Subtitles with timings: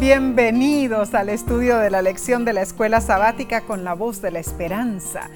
[0.00, 4.40] Bienvenidos al estudio de la lección de la escuela sabática con la voz de la
[4.40, 5.30] esperanza.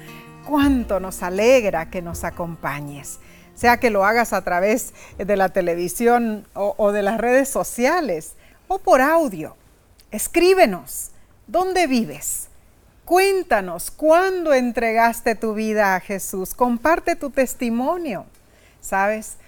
[0.45, 3.19] Cuánto nos alegra que nos acompañes,
[3.55, 8.33] sea que lo hagas a través de la televisión o, de las redes sociales
[8.67, 9.55] o por audio.
[10.11, 11.11] Escríbenos,
[11.47, 12.49] ¿dónde vives?
[13.05, 16.53] Cuéntanos cuándo entregaste tu vida a Jesús.
[16.53, 18.25] Comparte tu testimonio.
[18.81, 19.38] ¿Sabes?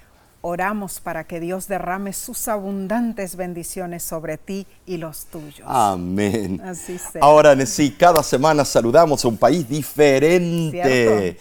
[0.43, 5.61] Oramos para que Dios derrame sus abundantes bendiciones sobre ti y los tuyos.
[5.65, 6.59] Amén.
[6.65, 7.21] Así sea.
[7.21, 11.37] Ahora sí, cada semana saludamos a un país diferente.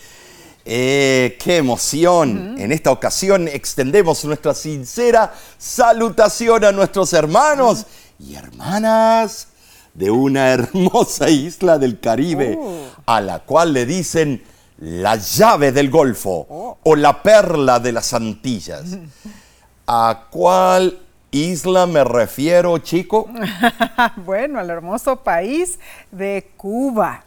[0.66, 2.56] Eh, ¡Qué emoción!
[2.58, 7.86] En esta ocasión extendemos nuestra sincera salutación a nuestros hermanos
[8.18, 9.48] y hermanas
[9.94, 12.84] de una hermosa isla del Caribe, oh.
[13.06, 14.42] a la cual le dicen
[14.80, 16.78] la llave del Golfo oh.
[16.82, 18.98] o la perla de las Antillas.
[19.86, 20.98] ¿A cuál
[21.30, 23.28] isla me refiero, chico?
[24.24, 25.78] bueno, al hermoso país
[26.10, 27.24] de Cuba.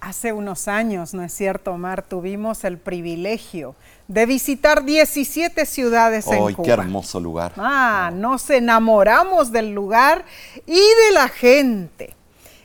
[0.00, 2.02] Hace unos años, ¿no es cierto, Omar?
[2.02, 3.74] Tuvimos el privilegio
[4.06, 6.48] de visitar 17 ciudades en Cuba.
[6.48, 7.54] ¡Ay, qué hermoso lugar!
[7.56, 10.26] Ah, nos enamoramos del lugar
[10.66, 12.14] y de la gente.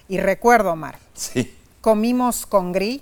[0.09, 1.55] Y recuerdo, Omar, sí.
[1.79, 2.99] comimos con gris,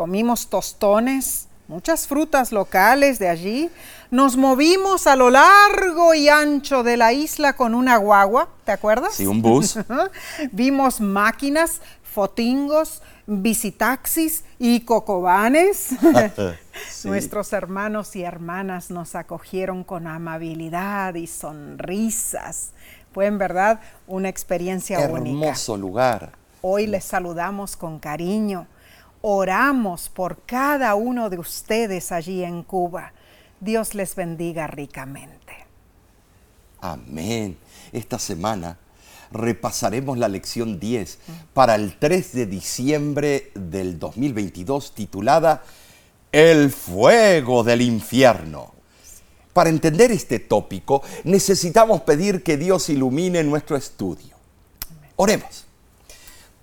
[0.00, 3.68] comimos tostones, muchas frutas locales de allí.
[4.10, 9.16] Nos movimos a lo largo y ancho de la isla con una guagua, ¿te acuerdas?
[9.16, 9.78] Sí, un bus.
[10.52, 15.90] Vimos máquinas, fotingos, visitaxis y cocobanes.
[17.04, 22.70] Nuestros hermanos y hermanas nos acogieron con amabilidad y sonrisas.
[23.12, 25.48] Fue en verdad una experiencia única.
[25.48, 26.32] Hermoso lugar.
[26.62, 28.66] Hoy les saludamos con cariño
[29.22, 33.12] Oramos por cada uno de ustedes allí en Cuba.
[33.60, 35.66] Dios les bendiga ricamente.
[36.80, 37.58] Amén.
[37.92, 38.78] Esta semana
[39.30, 41.18] repasaremos la lección 10
[41.52, 45.62] para el 3 de diciembre del 2022 titulada
[46.32, 48.72] El fuego del infierno.
[49.52, 54.34] Para entender este tópico necesitamos pedir que Dios ilumine nuestro estudio.
[55.16, 55.66] Oremos.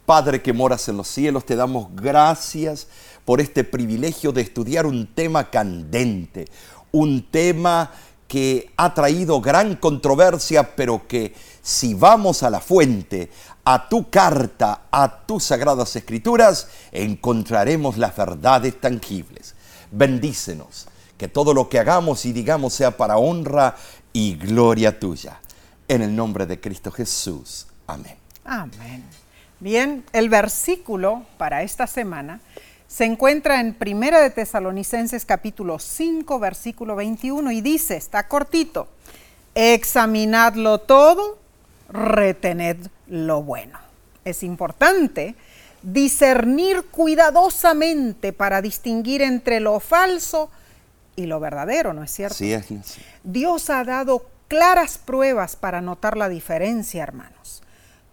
[0.08, 2.88] Padre que moras en los cielos, te damos gracias
[3.26, 6.46] por este privilegio de estudiar un tema candente,
[6.94, 7.92] un tema
[8.26, 13.30] que ha traído gran controversia, pero que si vamos a la fuente,
[13.66, 19.56] a tu carta, a tus sagradas escrituras, encontraremos las verdades tangibles.
[19.92, 20.88] Bendícenos,
[21.18, 23.76] que todo lo que hagamos y digamos sea para honra
[24.14, 25.42] y gloria tuya.
[25.90, 27.68] En el nombre de Cristo Jesús.
[27.88, 28.16] Amén.
[28.46, 29.04] Amén.
[29.60, 32.42] Bien, el versículo para esta semana
[32.88, 38.88] se encuentra en Primera de Tesalonicenses capítulo 5, versículo 21 y dice, está cortito,
[39.56, 41.40] examinadlo todo,
[41.90, 43.80] retened lo bueno.
[44.26, 45.36] Es importante
[45.82, 50.52] discernir cuidadosamente para distinguir entre lo falso
[51.16, 52.36] y lo verdadero, ¿no es cierto?
[52.36, 52.68] Sí, es.
[53.24, 57.64] Dios ha dado claras pruebas para notar la diferencia, hermanos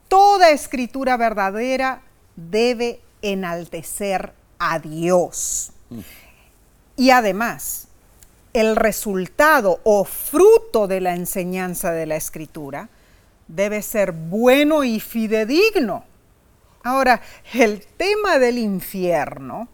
[0.09, 2.03] toda escritura verdadera
[2.37, 5.73] debe enaltecer a Dios.
[6.97, 7.89] Y además,
[8.53, 12.89] el resultado o fruto de la enseñanza de la escritura
[13.49, 16.05] debe ser bueno y fidedigno.
[16.83, 17.21] Ahora,
[17.53, 19.69] el tema del infierno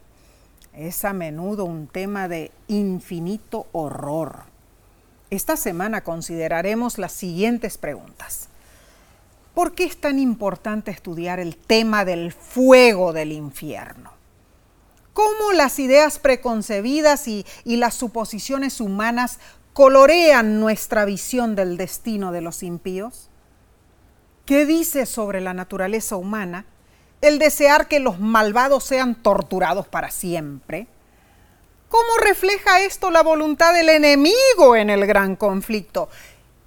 [0.73, 4.45] es a menudo un tema de infinito horror.
[5.29, 8.50] Esta semana consideraremos las siguientes preguntas.
[9.61, 14.11] ¿Por qué es tan importante estudiar el tema del fuego del infierno?
[15.13, 19.39] ¿Cómo las ideas preconcebidas y, las suposiciones humanas
[19.75, 23.29] colorean nuestra visión del destino de los impíos?
[24.47, 26.65] ¿Qué dice sobre la naturaleza humana
[27.21, 30.87] el desear que los malvados sean torturados para siempre?
[31.91, 36.09] ¿Cómo refleja esto la voluntad del enemigo en el gran conflicto?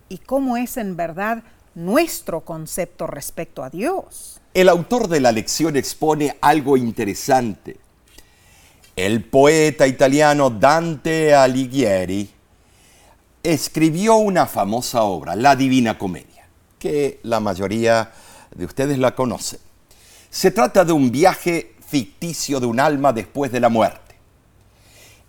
[0.10, 1.44] ¿Y cómo es en verdad
[1.76, 4.40] nuestro concepto respecto a Dios.
[4.54, 7.78] El autor de la lección expone algo interesante.
[8.96, 12.30] El poeta italiano Dante Alighieri
[13.42, 16.48] escribió una famosa obra, La Divina Comedia,
[16.78, 18.12] que la mayoría
[18.56, 19.60] de ustedes la conocen.
[20.30, 24.03] Se trata de un viaje ficticio de un alma después de la muerte.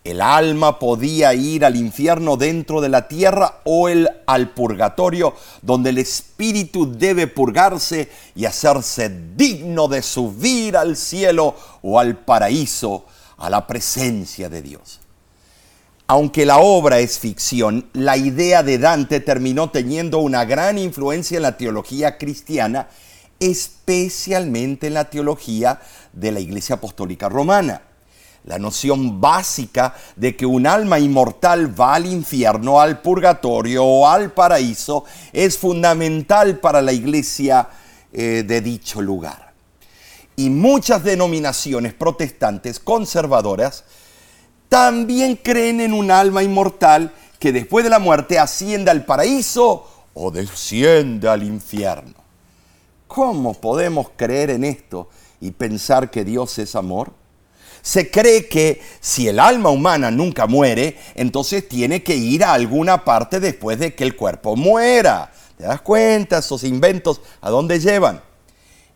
[0.05, 5.89] El alma podía ir al infierno dentro de la tierra o el, al purgatorio, donde
[5.89, 13.07] el espíritu debe purgarse y hacerse digno de subir al cielo o al paraíso,
[13.39, 15.01] a la presencia de Dios.
[16.07, 21.45] Aunque la obra es ficción, la idea de Dante terminó teniendo una gran influencia en
[21.45, 22.89] la teología cristiana,
[23.41, 25.81] especialmente en la teología
[26.13, 27.94] de la Iglesia Apostólica Romana.
[28.45, 34.33] La noción básica de que un alma inmortal va al infierno, al purgatorio o al
[34.33, 37.69] paraíso es fundamental para la iglesia
[38.13, 39.55] eh, de dicho lugar.
[40.37, 43.85] Y muchas denominaciones protestantes conservadoras
[44.69, 50.31] también creen en un alma inmortal que después de la muerte asciende al paraíso o
[50.31, 52.15] desciende al infierno.
[53.07, 55.09] ¿Cómo podemos creer en esto
[55.41, 57.13] y pensar que Dios es amor?
[57.85, 63.05] Se cree que si el alma humana nunca muere, entonces tiene que ir a alguna
[63.05, 65.31] parte después de que el cuerpo muera.
[65.59, 66.39] ¿Te das cuenta?
[66.39, 68.23] Esos inventos, ¿a dónde llevan?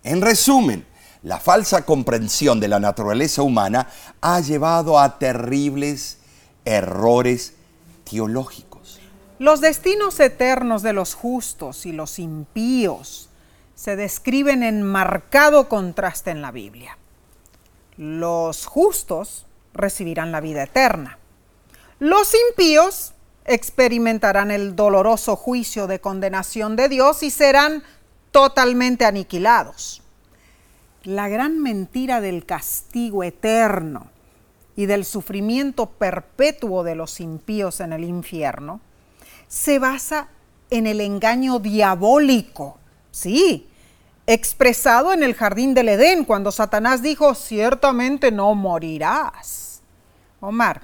[0.02, 0.87] En resumen,
[1.23, 3.90] la falsa comprensión de la naturaleza humana
[4.23, 6.17] ha llevado a terribles
[6.64, 7.52] errores
[8.11, 9.00] teológicos.
[9.38, 13.29] Los destinos eternos de los justos y los impíos
[13.75, 16.96] se describen en marcado contraste en la Biblia
[17.98, 21.18] los justos recibirán la vida eterna.
[21.98, 23.12] Los impíos
[23.44, 27.82] experimentarán el doloroso juicio de condenación de Dios y serán
[28.30, 30.02] totalmente aniquilados.
[31.02, 34.10] La gran mentira del castigo eterno
[34.76, 38.80] y del sufrimiento perpetuo de los impíos en el infierno
[39.48, 40.28] se basa
[40.70, 42.78] en el engaño diabólico,
[43.10, 43.68] sí,
[44.28, 49.80] expresado en el jardín del Edén, cuando Satanás dijo, ciertamente no morirás.
[50.40, 50.82] Omar,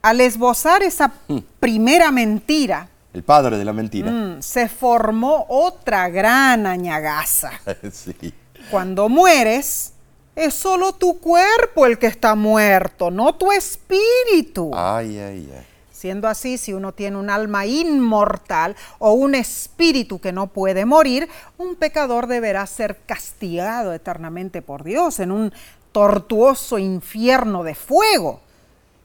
[0.00, 1.38] al esbozar esa hmm.
[1.60, 7.52] primera mentira, el padre de la mentira, mm, se formó otra gran añagaza.
[8.70, 9.92] Cuando mueres,
[10.34, 14.70] es solo tu cuerpo el que está muerto, no tu espíritu.
[14.74, 15.66] Ay, ay, ay.
[15.96, 21.26] Siendo así, si uno tiene un alma inmortal o un espíritu que no puede morir,
[21.56, 25.54] un pecador deberá ser castigado eternamente por Dios en un
[25.92, 28.40] tortuoso infierno de fuego.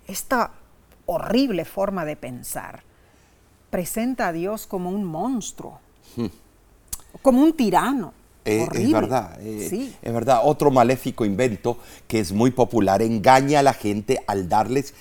[0.05, 0.51] Esta
[1.05, 2.83] horrible forma de pensar
[3.69, 5.79] presenta a Dios como un monstruo,
[6.17, 6.25] hmm.
[7.21, 8.13] como un tirano.
[8.43, 10.41] Eh, es verdad, eh, es verdad.
[10.43, 11.77] Otro maléfico invento
[12.09, 14.93] que es muy popular engaña a la gente al darles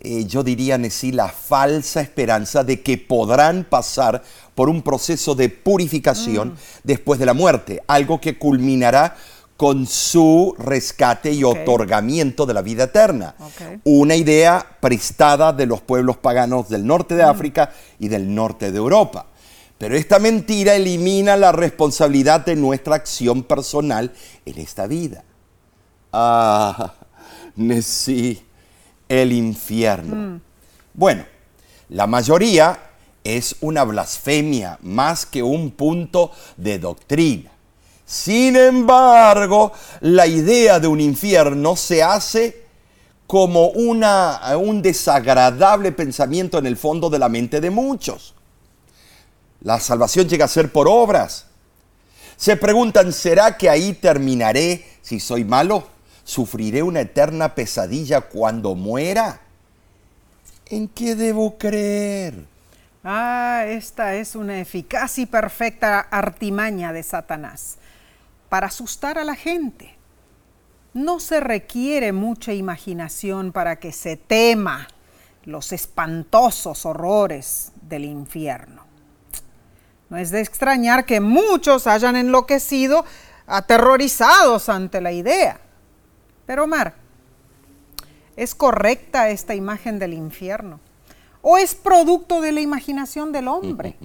[0.00, 4.22] eh, yo diría, así la falsa esperanza de que podrán pasar
[4.54, 6.56] por un proceso de purificación mm.
[6.84, 9.16] después de la muerte, algo que culminará
[9.56, 13.34] con su rescate y otorgamiento de la vida eterna.
[13.82, 17.28] Una idea prestada de los pueblos paganos del norte de mm.
[17.28, 19.26] África y del norte de Europa.
[19.78, 24.12] Pero esta mentira elimina la responsabilidad de nuestra acción personal
[24.46, 25.24] en esta vida.
[26.12, 26.94] Ah,
[27.82, 28.44] sí
[29.08, 30.14] el infierno.
[30.14, 30.40] Mm.
[30.94, 31.24] Bueno,
[31.90, 32.78] la mayoría
[33.24, 37.50] es una blasfemia más que un punto de doctrina.
[38.04, 42.64] Sin embargo, la idea de un infierno se hace
[43.26, 48.34] como una, un desagradable pensamiento en el fondo de la mente de muchos.
[49.60, 51.44] La salvación llega a ser por obras.
[52.38, 55.86] Se preguntan, ¿será que ahí terminaré si soy malo?
[56.28, 59.40] ¿Sufriré una eterna pesadilla cuando muera?
[60.66, 62.44] ¿En qué debo creer?
[63.02, 67.78] Ah, esta es una eficaz y perfecta artimaña de Satanás
[68.50, 69.96] para asustar a la gente.
[70.92, 74.86] No se requiere mucha imaginación para que se tema
[75.44, 78.84] los espantosos horrores del infierno.
[80.10, 83.06] No es de extrañar que muchos hayan enloquecido
[83.46, 85.62] aterrorizados ante la idea.
[86.48, 86.94] Pero Omar,
[88.34, 90.80] ¿es correcta esta imagen del infierno?
[91.42, 93.96] ¿O es producto de la imaginación del hombre?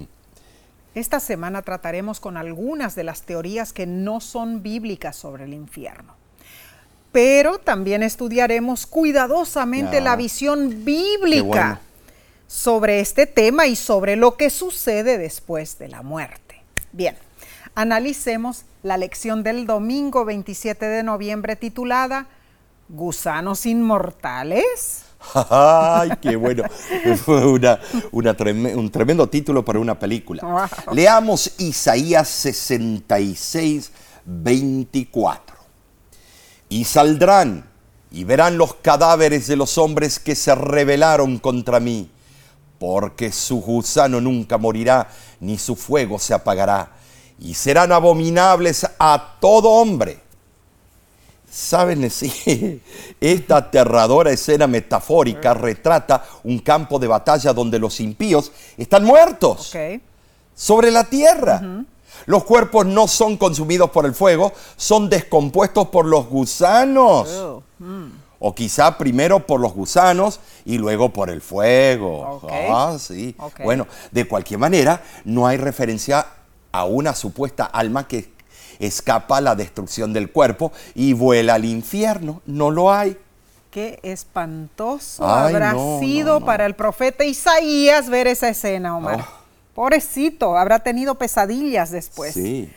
[0.94, 6.16] Esta semana trataremos con algunas de las teorías que no son bíblicas sobre el infierno.
[7.12, 11.80] Pero también estudiaremos cuidadosamente la visión bíblica
[12.46, 16.62] sobre este tema y sobre lo que sucede después de la muerte.
[16.92, 17.16] Bien,
[17.74, 22.26] analicemos la lección del domingo 27 de noviembre titulada
[22.88, 25.04] ¿Gusanos inmortales?
[25.50, 26.64] ¡Ay, qué bueno!
[27.24, 30.68] Fue un tremendo título para una película.
[30.92, 33.90] Leamos Isaías 66,
[34.24, 35.56] 24.
[36.68, 37.64] Y saldrán
[38.10, 42.10] y verán los cadáveres de los hombres que se rebelaron contra mí,
[42.78, 45.08] porque su gusano nunca morirá,
[45.40, 46.92] ni su fuego se apagará,
[47.38, 50.24] y serán abominables a todo hombre
[51.54, 52.82] Saben, sí,
[53.20, 59.72] esta aterradora escena metafórica retrata un campo de batalla donde los impíos están muertos
[60.52, 61.62] sobre la tierra.
[62.26, 67.28] Los cuerpos no son consumidos por el fuego, son descompuestos por los gusanos.
[67.28, 67.62] Oh,
[68.40, 72.42] O quizá primero por los gusanos y luego por el fuego.
[72.50, 73.36] Ah, sí.
[73.62, 76.26] Bueno, de cualquier manera, no hay referencia
[76.74, 78.32] a una supuesta alma que
[78.80, 82.42] escapa a la destrucción del cuerpo y vuela al infierno.
[82.46, 83.16] No lo hay.
[83.70, 86.46] Qué espantoso Ay, habrá no, sido no, no.
[86.46, 89.20] para el profeta Isaías ver esa escena, Omar.
[89.20, 89.44] Oh.
[89.74, 92.34] Pobrecito, habrá tenido pesadillas después.
[92.34, 92.68] Sí.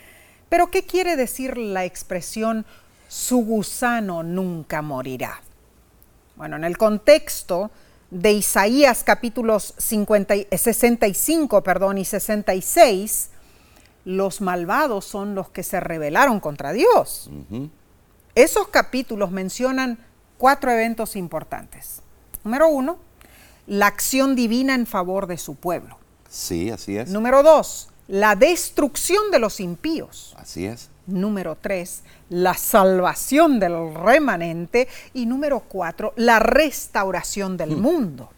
[0.50, 2.66] Pero ¿qué quiere decir la expresión
[3.08, 5.42] su gusano nunca morirá?
[6.36, 7.72] Bueno, en el contexto
[8.12, 13.30] de Isaías capítulos 50 y- eh, 65 perdón, y 66,
[14.08, 17.30] los malvados son los que se rebelaron contra Dios.
[18.36, 20.00] Esos capítulos mencionan
[20.38, 22.02] cuatro eventos importantes.
[22.46, 23.00] Número uno,
[23.66, 25.98] la acción divina en favor de su pueblo.
[26.30, 27.10] Sí, así es.
[27.10, 30.34] Número dos, la destrucción de los impíos.
[30.38, 30.90] Así es.
[31.06, 34.88] Número tres, la salvación del remanente.
[35.14, 38.30] Y número cuatro, la restauración del mundo.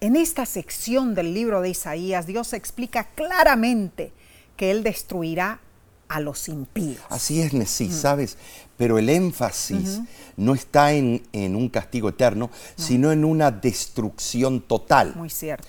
[0.00, 4.14] En esta sección del libro de Isaías, Dios explica claramente
[4.60, 5.58] que Él destruirá
[6.06, 7.00] a los impíos.
[7.08, 7.60] Así es, Mm.
[7.60, 8.36] Nesí, ¿sabes?
[8.76, 10.00] Pero el énfasis
[10.36, 15.14] no está en, en un castigo eterno, sino en una destrucción total.
[15.16, 15.66] Muy cierto.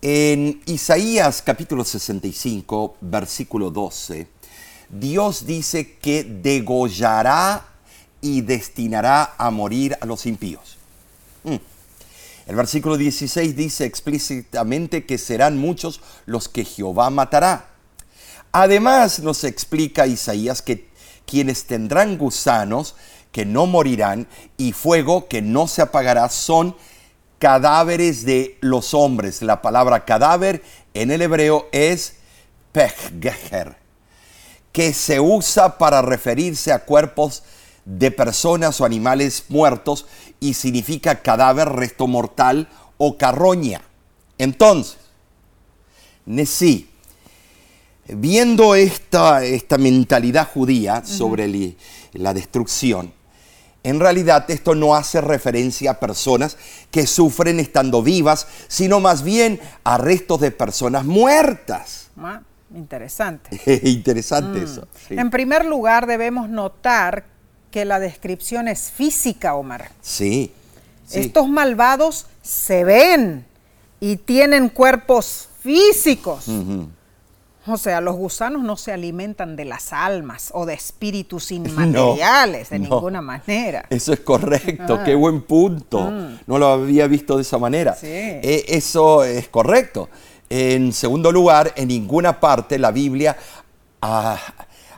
[0.00, 4.28] En Isaías capítulo 65, versículo 12,
[4.88, 7.66] Dios dice que degollará
[8.20, 10.78] y destinará a morir a los impíos.
[11.42, 11.56] Mm.
[12.46, 17.69] El versículo 16 dice explícitamente que serán muchos los que Jehová matará.
[18.52, 20.88] Además nos explica Isaías que
[21.24, 22.96] quienes tendrán gusanos
[23.30, 24.26] que no morirán
[24.56, 26.74] y fuego que no se apagará son
[27.38, 29.40] cadáveres de los hombres.
[29.42, 30.62] La palabra cadáver
[30.94, 32.16] en el hebreo es
[32.72, 33.76] pechgeher,
[34.72, 37.44] que se usa para referirse a cuerpos
[37.84, 40.06] de personas o animales muertos
[40.40, 43.82] y significa cadáver, resto mortal o carroña.
[44.38, 44.98] Entonces,
[46.26, 46.89] Nesí,
[48.16, 51.76] viendo esta, esta mentalidad judía sobre
[52.12, 53.12] la destrucción,
[53.82, 56.56] en realidad esto no hace referencia a personas
[56.90, 62.10] que sufren estando vivas, sino más bien a restos de personas muertas.
[62.18, 62.42] Ah,
[62.74, 63.60] Interesante.
[63.84, 64.86] Interesante eso.
[65.08, 65.14] sí.
[65.18, 67.24] En primer lugar, debemos notar
[67.70, 69.90] que la descripción es física, Omar.
[70.00, 70.52] Sí.
[71.06, 71.20] sí.
[71.20, 73.44] Estos malvados se ven
[73.98, 76.46] y tienen cuerpos físicos.
[77.66, 82.78] O sea, los gusanos no se alimentan de las almas o de espíritus inmateriales de
[82.78, 82.88] no.
[82.96, 83.84] ninguna manera.
[83.90, 85.04] Eso es correcto, Ah.
[85.04, 86.10] qué buen punto.
[86.46, 87.94] No lo había visto de esa manera.
[87.94, 88.06] Sí.
[88.08, 90.08] Eh, eso es correcto.
[90.48, 93.36] En segundo lugar, en ninguna parte la Biblia
[94.02, 94.38] ah,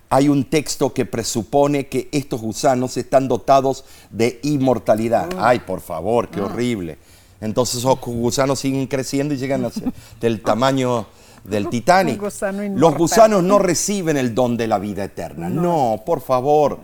[0.09, 5.29] hay un texto que presupone que estos gusanos están dotados de inmortalidad.
[5.39, 6.35] Ay, por favor, Ah.
[6.35, 6.99] qué horrible.
[7.41, 11.07] Entonces esos gusanos siguen creciendo y llegan a ser del tamaño
[11.45, 12.21] del Titanic.
[12.21, 15.49] Gusano Los gusanos no reciben el don de la vida eterna.
[15.49, 16.81] no por favor.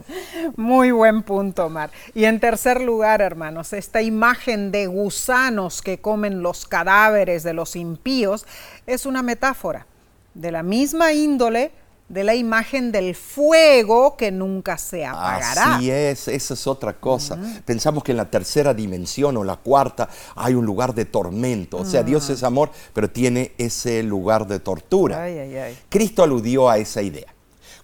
[0.55, 1.91] Muy buen punto, Omar.
[2.13, 7.75] Y en tercer lugar, hermanos, esta imagen de gusanos que comen los cadáveres de los
[7.75, 8.45] impíos
[8.85, 9.85] es una metáfora
[10.33, 11.71] de la misma índole
[12.09, 15.75] de la imagen del fuego que nunca se apagará.
[15.75, 17.37] Así es, esa es otra cosa.
[17.65, 21.77] Pensamos que en la tercera dimensión o la cuarta hay un lugar de tormento.
[21.77, 25.23] O sea, Dios es amor, pero tiene ese lugar de tortura.
[25.23, 25.77] Ay, ay, ay.
[25.87, 27.33] Cristo aludió a esa idea.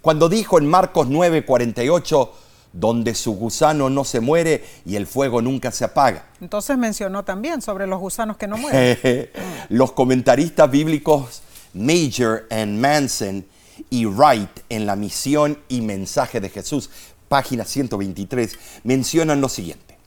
[0.01, 2.29] Cuando dijo en Marcos 9:48,
[2.73, 6.25] donde su gusano no se muere y el fuego nunca se apaga.
[6.41, 9.29] Entonces mencionó también sobre los gusanos que no mueren.
[9.69, 11.41] Los comentaristas bíblicos
[11.73, 13.45] Major and Manson
[13.89, 16.89] y Wright en la misión y mensaje de Jesús,
[17.27, 19.97] página 123, mencionan lo siguiente.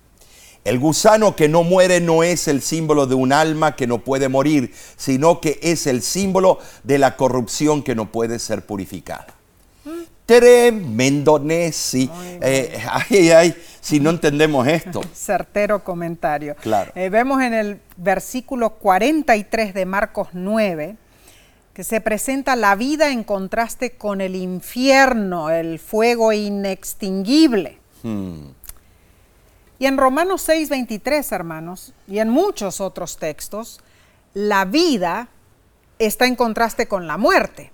[0.64, 4.28] El gusano que no muere no es el símbolo de un alma que no puede
[4.28, 9.26] morir, sino que es el símbolo de la corrupción que no puede ser purificada.
[10.26, 12.10] Tremendo, Nessie.
[12.42, 15.00] Eh, ay, ay, si no entendemos esto.
[15.14, 16.54] Certero comentario.
[16.56, 16.92] Claro.
[16.94, 20.96] Eh, vemos en el versículo 43 de Marcos 9
[21.78, 27.78] que se presenta la vida en contraste con el infierno, el fuego inextinguible.
[28.02, 33.78] Y en Romanos 6, 23, hermanos, y en muchos otros textos,
[34.35, 35.28] la vida
[36.00, 37.70] está en contraste con la muerte.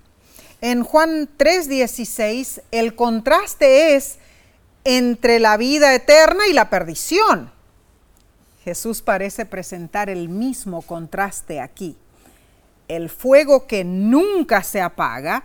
[0.61, 4.19] En Juan 3, 16, el contraste es
[4.85, 7.51] entre la vida eterna y la perdición.
[8.65, 11.97] Jesús parece presentar el mismo contraste aquí.
[12.89, 15.45] El fuego que nunca se apaga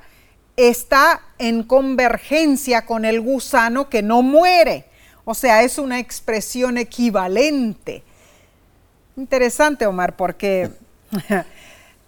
[0.56, 4.86] está en convergencia con el gusano que no muere.
[5.24, 8.04] O sea, es una expresión equivalente.
[9.16, 10.72] Interesante, Omar, porque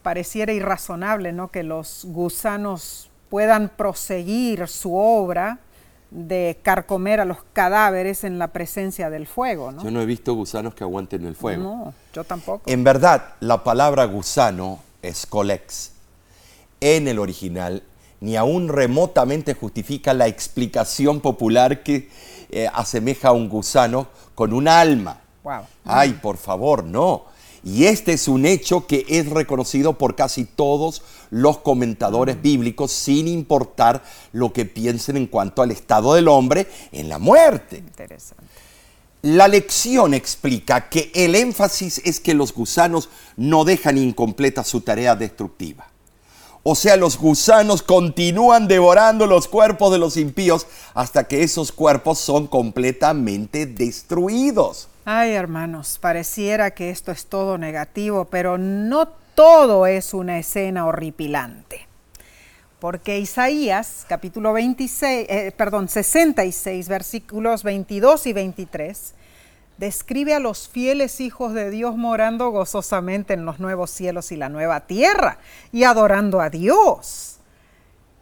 [0.04, 1.50] pareciera irrazonable, ¿no?
[1.50, 5.60] Que los gusanos puedan proseguir su obra
[6.10, 9.82] de carcomer a los cadáveres en la presencia del fuego, ¿no?
[9.82, 11.64] Yo no he visto gusanos que aguanten el fuego.
[11.64, 12.70] No, yo tampoco.
[12.70, 15.92] En verdad, la palabra gusano es colex.
[16.80, 17.84] En el original,
[18.20, 22.10] ni aún remotamente justifica la explicación popular que
[22.50, 25.22] eh, asemeja a un gusano con un alma.
[25.44, 25.62] Wow.
[25.86, 27.26] Ay, por favor, no.
[27.64, 32.42] Y este es un hecho que es reconocido por casi todos los comentadores Mm.
[32.42, 34.04] bíblicos, sin importar
[34.34, 37.78] lo que piensen en cuanto al estado del hombre en la muerte.
[37.78, 38.44] Interesante.
[39.22, 45.16] La lección explica que el énfasis es que los gusanos no dejan incompleta su tarea
[45.16, 45.86] destructiva.
[46.64, 52.18] O sea, los gusanos continúan devorando los cuerpos de los impíos hasta que esos cuerpos
[52.18, 54.88] son completamente destruidos.
[55.06, 61.91] Ay, hermanos, pareciera que esto es todo negativo, pero no todo es una escena horripilante.
[62.82, 69.14] Porque Isaías, capítulo 26, eh, perdón, 66, versículos 22 y 23,
[69.78, 74.50] describe a los fieles hijos de Dios morando gozosamente en los nuevos cielos y la
[74.50, 75.38] nueva tierra
[75.72, 77.38] y adorando a Dios.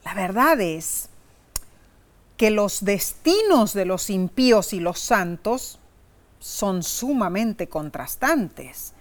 [0.04, 1.08] La verdad es
[2.36, 5.80] que los destinos de los impíos y los santos
[6.40, 8.92] son sumamente contrastantes.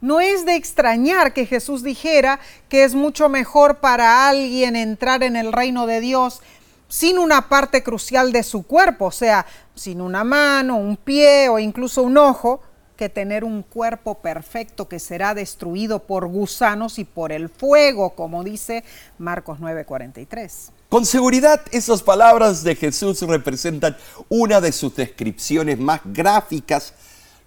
[0.00, 2.38] No es de extrañar que Jesús dijera
[2.68, 6.40] que es mucho mejor para alguien entrar en el reino de Dios
[6.88, 11.58] sin una parte crucial de su cuerpo, o sea, sin una mano, un pie o
[11.58, 12.62] incluso un ojo,
[12.98, 18.42] que tener un cuerpo perfecto que será destruido por gusanos y por el fuego, como
[18.42, 18.82] dice
[19.18, 20.72] Marcos 9:43.
[20.88, 23.96] Con seguridad, esas palabras de Jesús representan
[24.28, 26.92] una de sus descripciones más gráficas,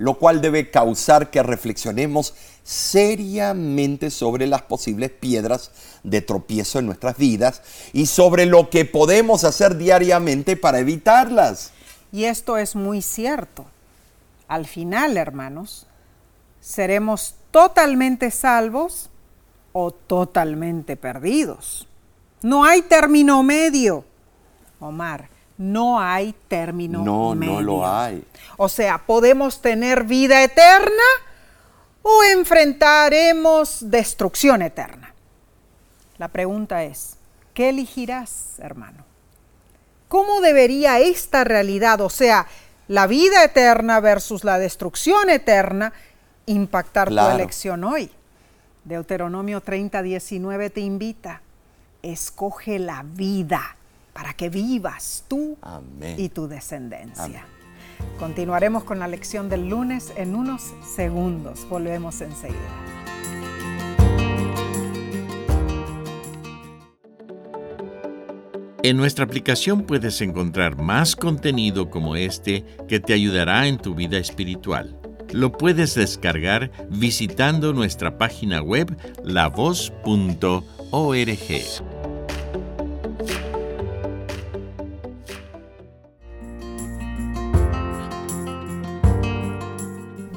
[0.01, 2.33] lo cual debe causar que reflexionemos
[2.63, 5.69] seriamente sobre las posibles piedras
[6.01, 7.61] de tropiezo en nuestras vidas
[7.93, 11.69] y sobre lo que podemos hacer diariamente para evitarlas.
[12.11, 13.67] Y esto es muy cierto.
[14.47, 15.85] Al final, hermanos,
[16.61, 19.11] seremos totalmente salvos
[19.71, 21.87] o totalmente perdidos.
[22.41, 24.03] No hay término medio.
[24.79, 25.29] Omar,
[25.61, 27.53] no hay término No, medio.
[27.53, 28.23] no lo hay.
[28.57, 31.03] O sea, podemos tener vida eterna
[32.01, 35.13] o enfrentaremos destrucción eterna.
[36.17, 37.15] La pregunta es,
[37.53, 39.03] ¿qué elegirás, hermano?
[40.07, 42.47] ¿Cómo debería esta realidad, o sea,
[42.87, 45.93] la vida eterna versus la destrucción eterna,
[46.47, 47.29] impactar Claro.
[47.29, 48.11] tu elección hoy?
[48.83, 51.41] Deuteronomio 30, 19 te invita,
[52.01, 53.75] escoge la vida
[54.13, 56.15] para que vivas tú Amén.
[56.19, 57.25] y tu descendencia.
[57.25, 57.41] Amén.
[58.19, 61.67] Continuaremos con la lección del lunes en unos segundos.
[61.69, 62.57] Volvemos enseguida.
[68.83, 74.17] En nuestra aplicación puedes encontrar más contenido como este que te ayudará en tu vida
[74.17, 74.99] espiritual.
[75.31, 80.61] Lo puedes descargar visitando nuestra página web lavoz.org.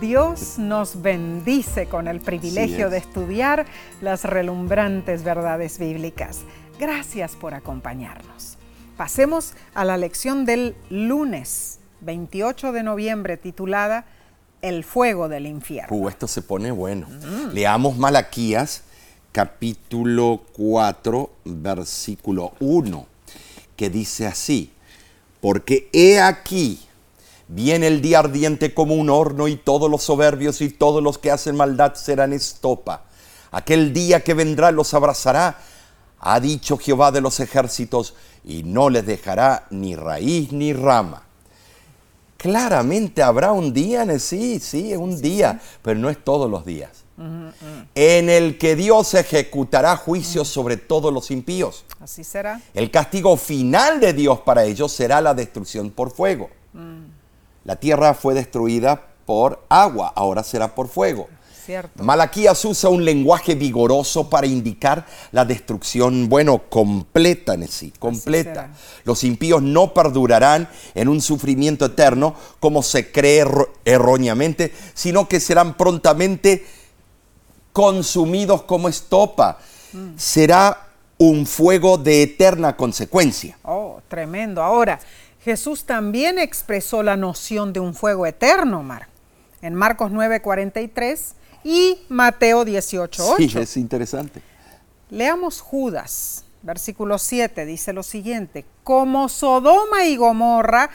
[0.04, 3.64] Dios nos bendice con el privilegio de estudiar
[4.02, 6.40] las relumbrantes verdades bíblicas.
[6.78, 8.58] Gracias por acompañarnos.
[8.98, 14.04] Pasemos a la lección del lunes 28 de noviembre titulada
[14.60, 15.96] El fuego del infierno.
[15.96, 17.08] Uh, esto se pone bueno.
[17.54, 18.82] Leamos Malaquías
[19.32, 23.06] capítulo 4, versículo 1,
[23.74, 24.70] que dice así,
[25.40, 26.78] porque he aquí,
[27.54, 31.30] viene el día ardiente como un horno y todos los soberbios y todos los que
[31.30, 33.04] hacen maldad serán estopa.
[33.52, 35.58] Aquel día que vendrá los abrazará,
[36.18, 38.14] ha dicho Jehová de los ejércitos,
[38.44, 41.22] y no les dejará ni raíz ni rama.
[42.36, 47.04] Claramente habrá un día, sí, sí, es un día, pero no es todos los días.
[47.94, 51.84] En el que Dios ejecutará juicios sobre todos los impíos.
[52.00, 52.60] Así será.
[52.74, 56.50] El castigo final de Dios para ellos será la destrucción por fuego.
[57.64, 61.28] La tierra fue destruida por agua, ahora será por fuego.
[61.64, 62.04] Cierto.
[62.04, 68.70] Malaquías usa un lenguaje vigoroso para indicar la destrucción, bueno, completa en sí, completa.
[69.04, 73.46] Los impíos no perdurarán en un sufrimiento eterno como se cree
[73.86, 76.66] erróneamente, sino que serán prontamente
[77.72, 79.58] consumidos como estopa.
[80.18, 83.56] Será un fuego de eterna consecuencia.
[83.62, 84.62] Oh, tremendo.
[84.62, 85.00] Ahora,
[85.44, 89.08] Jesús también expresó la noción de un fuego eterno, Mar,
[89.60, 93.36] en Marcos 9:43 y Mateo 18:8.
[93.36, 94.40] Sí, es interesante.
[95.10, 100.88] Leamos Judas, versículo 7, dice lo siguiente, como Sodoma y Gomorra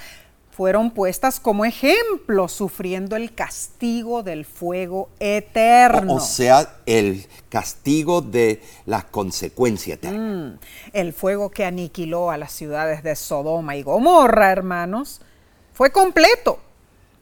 [0.59, 6.15] fueron puestas como ejemplo, sufriendo el castigo del fuego eterno.
[6.15, 10.19] O, o sea, el castigo de la consecuencia eterna.
[10.19, 10.59] Mm,
[10.91, 15.21] el fuego que aniquiló a las ciudades de Sodoma y Gomorra, hermanos,
[15.71, 16.59] fue completo.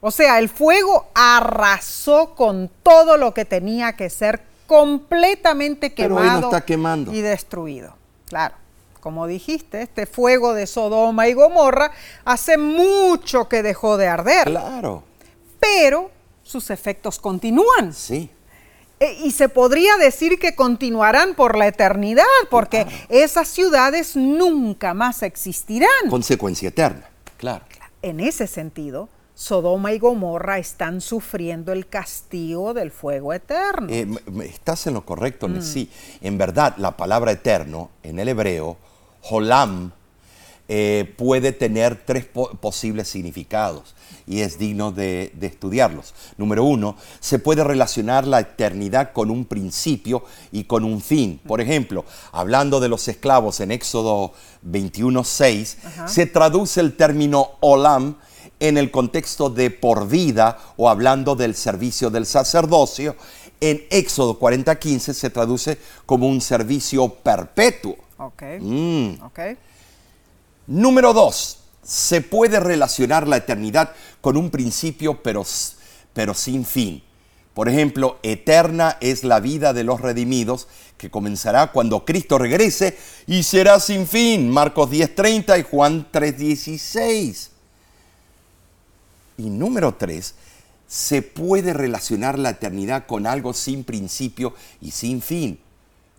[0.02, 6.24] O sea, el fuego arrasó con todo lo que tenía que ser completamente Pero hoy
[6.24, 7.14] quemado no está quemando.
[7.14, 7.96] y destruido.
[8.30, 8.56] Claro,
[9.08, 11.92] como dijiste, este fuego de Sodoma y Gomorra
[12.26, 15.02] hace mucho que dejó de arder, Claro,
[15.62, 16.12] pero
[16.44, 17.94] sus efectos continúan.
[17.94, 18.30] sí.
[19.00, 25.24] E- Y se podría decir que continuarán por la eternidad, porque esas ciudades nunca más
[25.24, 26.10] existirán.
[26.10, 27.64] Consecuencia eterna, claro.
[28.02, 33.88] En ese sentido, Sodoma y Gomorra están sufriendo el castigo del fuego eterno.
[33.92, 34.08] Eh,
[34.46, 35.92] estás en lo correcto, sí.
[36.22, 38.78] En verdad, la palabra eterno en el hebreo,
[39.22, 39.92] holam,
[40.70, 43.96] eh, puede tener tres po- posibles significados
[44.28, 46.14] y es digno de, de estudiarlos.
[46.38, 51.40] Número uno, se puede relacionar la eternidad con un principio y con un fin.
[51.48, 52.04] Por ejemplo,
[52.34, 54.34] hablando de los esclavos en Éxodo
[54.70, 58.18] 21.6, se traduce el término olam
[58.60, 63.16] en el contexto de por vida o hablando del servicio del sacerdocio.
[63.62, 67.96] En Éxodo 40.15 se traduce como un servicio perpetuo.
[68.18, 69.24] Ok, Mm.
[69.24, 69.40] ok.
[70.68, 75.46] Número dos, se puede relacionar la eternidad con un principio pero,
[76.14, 77.04] pero sin fin.
[77.54, 83.44] Por ejemplo, eterna es la vida de los redimidos que comenzará cuando Cristo regrese y
[83.44, 84.50] será sin fin.
[84.50, 87.50] Marcos 10:30 y Juan 3:16.
[89.38, 90.36] Y número tres,
[90.88, 95.60] se puede relacionar la eternidad con algo sin principio y sin fin,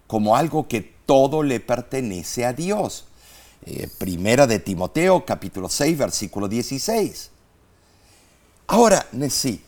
[0.06, 3.06] como algo que todo le pertenece a Dios.
[3.64, 7.30] Eh, primera de Timoteo, capítulo 6, versículo 16.
[8.66, 9.62] Ahora, Nesí,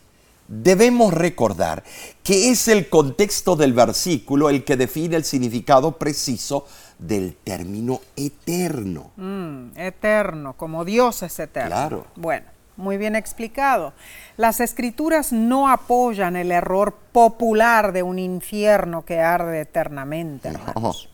[0.47, 1.83] debemos recordar
[2.23, 6.67] que es el contexto del versículo el que define el significado preciso
[6.99, 9.09] del término eterno.
[9.15, 11.69] Mm, eterno, como Dios es eterno.
[11.69, 12.05] Claro.
[12.17, 12.45] Bueno,
[12.77, 13.93] muy bien explicado.
[14.37, 21.10] Las escrituras no apoyan el error popular de un infierno que arde eternamente, hermanos.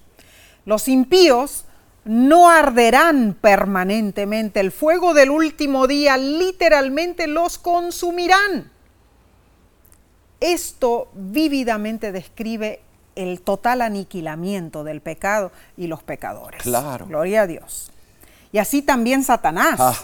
[0.67, 1.63] Los impíos
[2.03, 4.59] no arderán permanentemente.
[4.59, 8.69] El fuego del último día literalmente los consumirán.
[10.41, 12.81] Esto vívidamente describe
[13.15, 16.61] el total aniquilamiento del pecado y los pecadores.
[16.63, 17.05] Claro.
[17.07, 17.91] Gloria a Dios.
[18.51, 19.95] Y así también Satanás, Ah,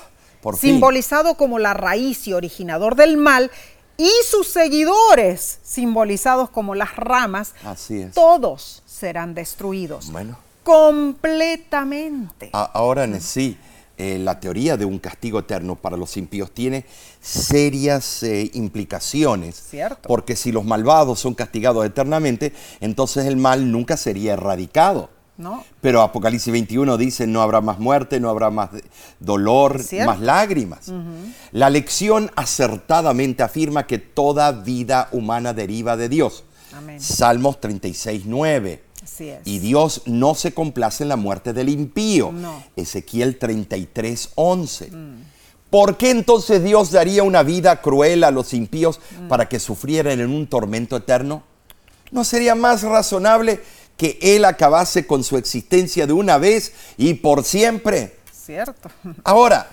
[0.42, 3.52] por simbolizado como la raíz y originador del mal,
[3.98, 8.14] y sus seguidores, simbolizados como las ramas, Así es.
[8.14, 10.38] todos serán destruidos Bueno.
[10.64, 12.50] Completamente.
[12.54, 13.58] Ahora, sí,
[13.96, 16.86] eh, la teoría de un castigo eterno para los impíos tiene
[17.22, 19.56] serias eh, implicaciones.
[19.70, 20.08] Cierto.
[20.08, 25.10] Porque si los malvados son castigados eternamente, entonces el mal nunca sería erradicado.
[25.36, 25.64] ¿No?
[25.82, 28.70] Pero Apocalipsis 21 dice, no habrá más muerte, no habrá más
[29.20, 30.12] dolor, Cierto.
[30.12, 30.92] más lágrimas.
[31.52, 36.44] La lección acertadamente afirma que toda vida humana deriva de Dios.
[36.72, 37.02] Amén.
[37.02, 38.84] Salmos 36, 9.
[39.04, 39.42] Así es.
[39.46, 42.32] Y Dios no se complace en la muerte del impío.
[42.32, 42.64] No.
[42.76, 44.92] Ezequiel 33, 11.
[45.70, 50.30] ¿Por qué entonces Dios daría una vida cruel a los impíos para que sufrieran en
[50.30, 51.44] un tormento eterno?
[52.12, 53.60] ¿No sería más razonable
[53.98, 58.18] que Él acabase con su existencia de una vez y por siempre?
[58.32, 58.90] Cierto.
[59.24, 59.68] Ahora,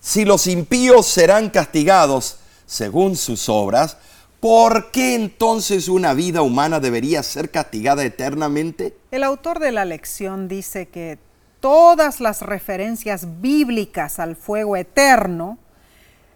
[0.00, 3.98] si los impíos serán castigados según sus obras,
[4.42, 8.92] ¿por qué entonces una vida humana debería ser castigada eternamente?
[9.12, 11.20] El autor de la lección dice que
[11.60, 15.58] todas las referencias bíblicas al fuego eterno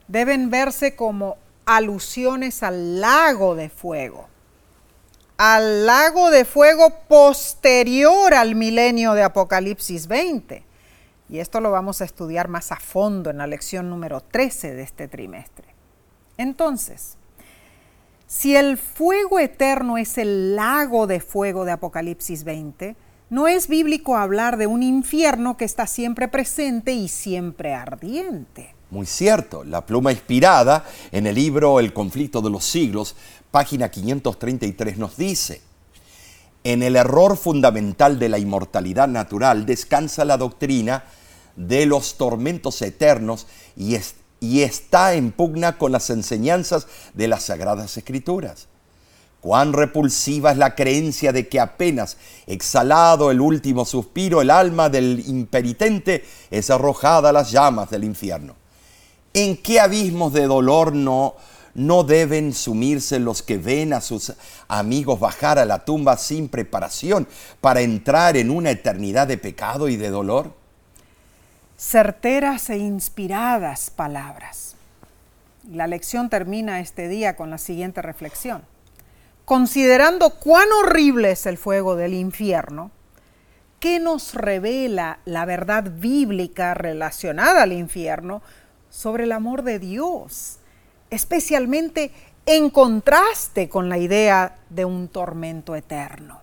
[0.06, 4.28] deben verse como alusiones al lago de fuego,
[5.36, 10.64] al lago de fuego posterior al milenio de Apocalipsis 20.
[11.28, 14.82] Y esto lo vamos a estudiar más a fondo en la lección número 13 de
[14.84, 15.66] este trimestre.
[16.38, 17.16] Entonces,
[18.28, 22.96] Si el fuego eterno es el lago de fuego de Apocalipsis 20,
[23.30, 28.74] no es bíblico hablar de un infierno que está siempre presente y siempre ardiente.
[28.90, 33.14] Muy cierto, la pluma inspirada en el libro El conflicto de los siglos,
[33.52, 35.60] página 533, nos dice,
[36.64, 41.04] en el error fundamental de la inmortalidad natural descansa la doctrina
[41.54, 43.96] de los tormentos eternos y,
[44.40, 48.68] y está en pugna con las enseñanzas de las Sagradas Escrituras.
[49.40, 55.22] Cuán repulsiva es la creencia de que apenas exhalado el último suspiro, el alma del
[55.26, 58.56] imperitente es arrojada a las llamas del infierno.
[59.34, 61.36] ¿En qué abismos de dolor no,
[61.74, 64.32] no deben sumirse los que ven a sus
[64.66, 67.28] amigos bajar a la tumba sin preparación
[67.60, 70.65] para entrar en una eternidad de pecado y de dolor?
[71.78, 74.76] Certeras e inspiradas palabras.
[75.70, 78.62] La lección termina este día con la siguiente reflexión.
[79.44, 82.90] Considerando cuán horrible es el fuego del infierno,
[83.78, 88.40] ¿qué nos revela la verdad bíblica relacionada al infierno
[88.88, 90.60] sobre el amor de Dios,
[91.10, 92.10] especialmente
[92.46, 96.40] en contraste con la idea de un tormento eterno?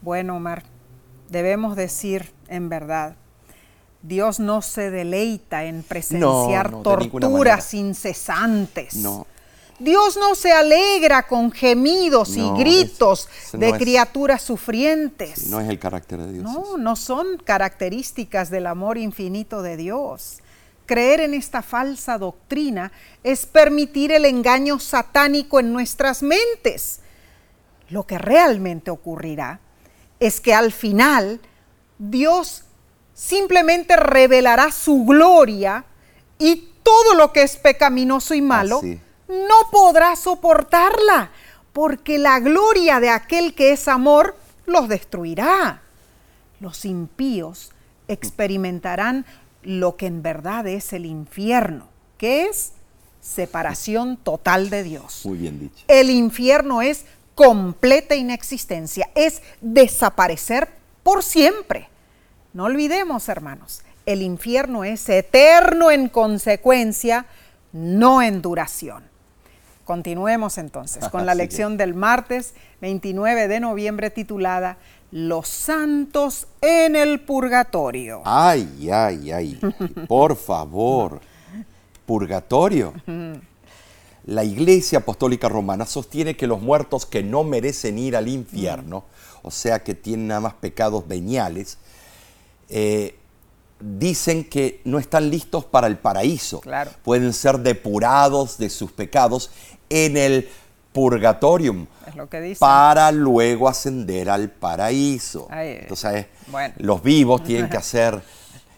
[0.00, 0.62] Bueno, Omar,
[1.28, 3.14] debemos decir en verdad,
[4.02, 8.94] Dios no se deleita en presenciar torturas incesantes.
[8.96, 9.26] No.
[9.78, 15.46] Dios no se alegra con gemidos y gritos de criaturas sufrientes.
[15.46, 16.44] No es el carácter de Dios.
[16.44, 20.40] No, no son características del amor infinito de Dios.
[20.84, 27.00] Creer en esta falsa doctrina es permitir el engaño satánico en nuestras mentes.
[27.88, 29.60] Lo que realmente ocurrirá
[30.18, 31.40] es que al final
[31.98, 32.64] Dios
[33.20, 35.84] simplemente revelará su gloria
[36.38, 38.80] y todo lo que es pecaminoso y malo
[39.28, 41.30] no podrá soportarla,
[41.74, 45.82] porque la gloria de aquel que es amor los destruirá.
[46.60, 47.72] Los impíos
[48.08, 49.26] experimentarán
[49.62, 52.72] lo que en verdad es el infierno, que es
[53.20, 55.20] separación total de Dios.
[55.26, 55.84] Muy bien dicho.
[55.88, 57.04] El infierno es
[57.34, 60.70] completa inexistencia, es desaparecer
[61.02, 61.90] por siempre.
[62.52, 67.26] No olvidemos, hermanos, el infierno es eterno en consecuencia,
[67.72, 69.04] no en duración.
[69.84, 74.78] Continuemos entonces con la lección del martes 29 de noviembre titulada
[75.12, 78.22] Los santos en el purgatorio.
[78.24, 79.60] Ay, ay, ay.
[80.08, 81.20] Por favor.
[82.04, 82.94] Purgatorio.
[84.24, 89.04] La Iglesia Apostólica Romana sostiene que los muertos que no merecen ir al infierno,
[89.42, 91.78] o sea que tienen nada más pecados veniales,
[92.70, 93.16] eh,
[93.80, 96.60] dicen que no están listos para el paraíso.
[96.60, 96.90] Claro.
[97.02, 99.50] Pueden ser depurados de sus pecados
[99.88, 100.48] en el
[100.92, 105.46] purgatorium Es lo que para luego ascender al paraíso.
[105.50, 106.74] Ahí, Entonces, bueno.
[106.78, 108.20] los vivos tienen que hacer,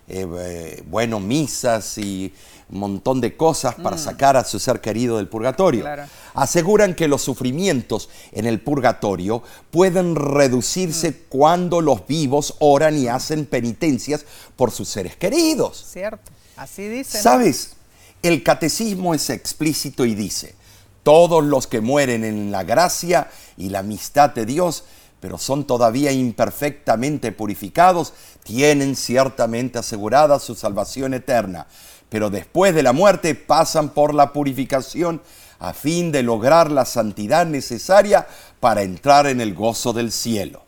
[0.09, 2.33] eh, eh, bueno, misas y
[2.73, 5.81] un montón de cosas para sacar a su ser querido del purgatorio.
[5.81, 5.85] Mm.
[5.85, 6.05] Claro.
[6.35, 11.15] Aseguran que los sufrimientos en el purgatorio pueden reducirse Mm.
[11.29, 14.25] cuando los vivos oran y hacen penitencias
[14.57, 15.85] por sus seres queridos.
[15.93, 17.19] Cierto, así dice.
[17.19, 17.23] ¿no?
[17.23, 17.75] ¿Sabes?
[18.23, 20.55] El catecismo es explícito y dice,
[21.03, 24.85] todos los que mueren en la gracia y la amistad de Dios,
[25.21, 28.13] pero son todavía imperfectamente purificados,
[28.45, 31.67] tienen ciertamente asegurada su salvación eterna,
[32.13, 35.23] pero después de la muerte pasan por la purificación
[35.59, 38.27] a fin de lograr la santidad necesaria
[38.61, 40.63] para entrar en el gozo del cielo.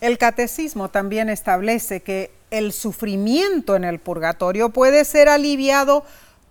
[0.00, 6.04] El catecismo también establece que el sufrimiento en el purgatorio puede ser aliviado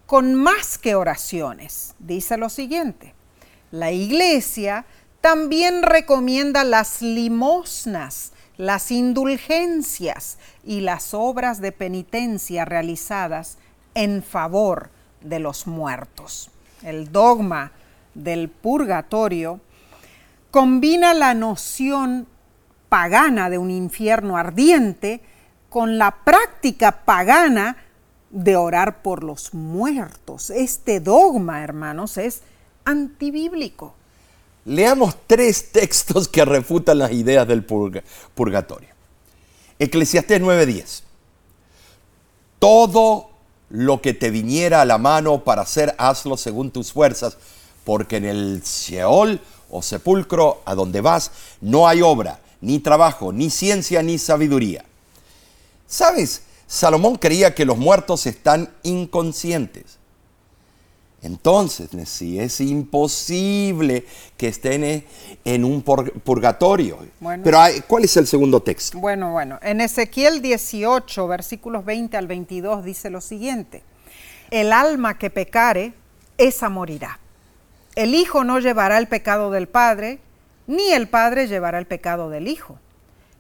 [0.05, 1.95] con más que oraciones.
[1.97, 3.15] Dice lo siguiente,
[3.71, 4.85] la iglesia
[5.19, 13.57] también recomienda las limosnas, las indulgencias y las obras de penitencia realizadas
[13.97, 14.89] en favor
[15.21, 16.49] de los muertos.
[16.83, 17.71] El dogma
[18.13, 19.59] del purgatorio
[20.51, 22.27] combina la noción
[22.89, 25.21] pagana de un infierno ardiente
[25.69, 27.77] con la práctica pagana
[28.29, 30.49] de orar por los muertos.
[30.51, 32.41] Este dogma, hermanos, es
[32.85, 33.95] antibíblico.
[34.65, 38.03] Leamos tres textos que refutan las ideas del purga-
[38.35, 38.89] purgatorio.
[39.79, 41.03] Eclesiastés 9:10.
[42.59, 43.29] Todo
[43.69, 47.37] lo que te viniera a la mano para hacer, hazlo según tus fuerzas,
[47.83, 53.49] porque en el Sheol o sepulcro a donde vas no hay obra, ni trabajo, ni
[53.49, 54.85] ciencia, ni sabiduría.
[55.87, 56.43] ¿Sabes?
[56.67, 59.96] Salomón creía que los muertos están inconscientes.
[61.21, 64.05] Entonces, si es imposible
[64.37, 65.03] que estén
[65.43, 66.99] en un purgatorio.
[67.43, 68.99] Pero ¿cuál es el segundo texto?
[68.99, 73.81] Bueno, bueno, en Ezequiel 18, versículos 20 al 22 dice lo siguiente.
[74.51, 75.93] El alma que pecare,
[76.37, 77.19] esa morirá.
[77.95, 80.19] El hijo no llevará el pecado del padre,
[80.67, 82.77] ni el padre llevará el pecado del hijo.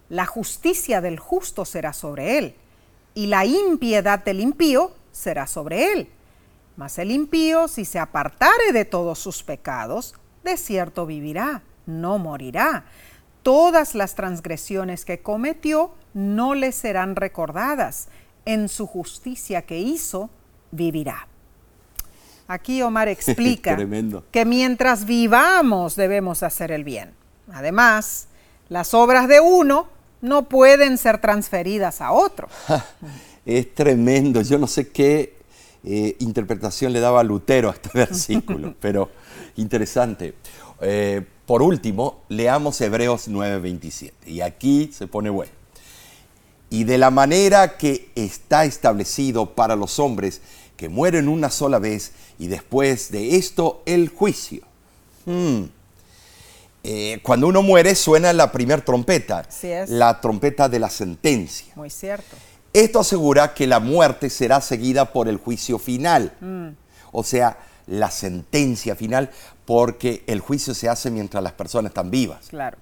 [0.09, 2.55] La justicia del justo será sobre él,
[3.13, 6.09] y la impiedad del impío será sobre él
[6.77, 10.13] mas el impío, si se apartare de todos sus pecados,
[10.43, 12.85] de cierto vivirá, no morirá.
[13.41, 18.09] Todas las transgresiones que cometió no le serán recordadas.
[18.45, 20.29] En su justicia que hizo,
[20.71, 21.27] vivirá.
[22.47, 23.75] Aquí Omar explica
[24.31, 27.13] que mientras vivamos debemos hacer el bien.
[27.51, 28.27] Además,
[28.69, 29.87] las obras de uno
[30.21, 32.47] no pueden ser transferidas a otro.
[33.45, 34.41] es tremendo.
[34.41, 35.36] Yo no sé qué
[35.83, 39.09] eh, interpretación le daba Lutero a este versículo, pero
[39.55, 40.33] interesante.
[40.81, 45.51] Eh, por último, leamos Hebreos 9:27, y aquí se pone bueno.
[46.69, 50.41] Y de la manera que está establecido para los hombres
[50.75, 54.61] que mueren una sola vez y después de esto el juicio.
[55.25, 55.63] Hmm.
[56.83, 59.45] Eh, cuando uno muere suena la primera trompeta,
[59.87, 61.73] la trompeta de la sentencia.
[61.75, 62.37] Muy cierto.
[62.77, 66.67] Esto asegura que la muerte será seguida por el juicio final, mm.
[67.11, 69.31] o sea, la sentencia final,
[69.65, 72.49] porque el juicio se hace mientras las personas están vivas.
[72.49, 72.77] Claro.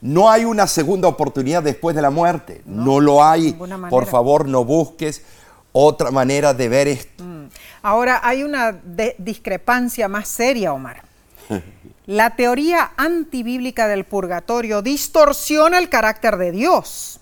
[0.00, 3.52] No hay una segunda oportunidad después de la muerte, no, lo hay.
[3.88, 5.22] Por favor, no busques
[5.70, 7.22] otra manera de ver esto.
[7.22, 7.48] Mm.
[7.82, 8.80] Ahora hay una
[9.18, 11.02] discrepancia más seria, Omar.
[12.06, 17.20] La teoría antibíblica del purgatorio distorsiona el carácter de Dios.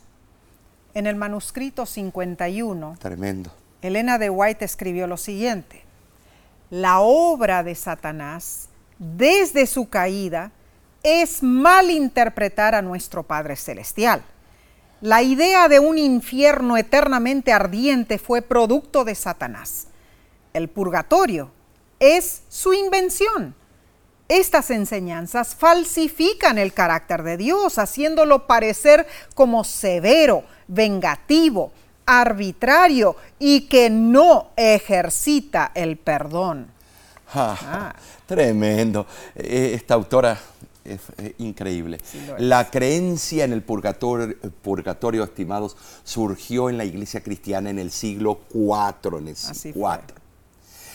[0.96, 3.52] En el manuscrito 51, Tremendo.
[3.82, 5.84] Elena de White escribió lo siguiente,
[6.70, 10.52] la obra de Satanás desde su caída
[11.02, 14.22] es malinterpretar a nuestro Padre Celestial.
[15.02, 19.88] La idea de un infierno eternamente ardiente fue producto de Satanás.
[20.54, 21.50] El purgatorio
[22.00, 23.54] es su invención.
[24.28, 31.72] Estas enseñanzas falsifican el carácter de Dios, haciéndolo parecer como severo, vengativo,
[32.06, 36.68] arbitrario y que no ejercita el perdón.
[37.34, 37.94] Ah.
[38.26, 39.06] Tremendo.
[39.34, 40.38] Eh, esta autora
[40.84, 41.00] es,
[41.38, 41.98] increíble.
[42.38, 48.40] la creencia en el purgatorio, purgatorio, estimados, surgió en la iglesia cristiana en el siglo
[48.52, 49.72] IV, en el Así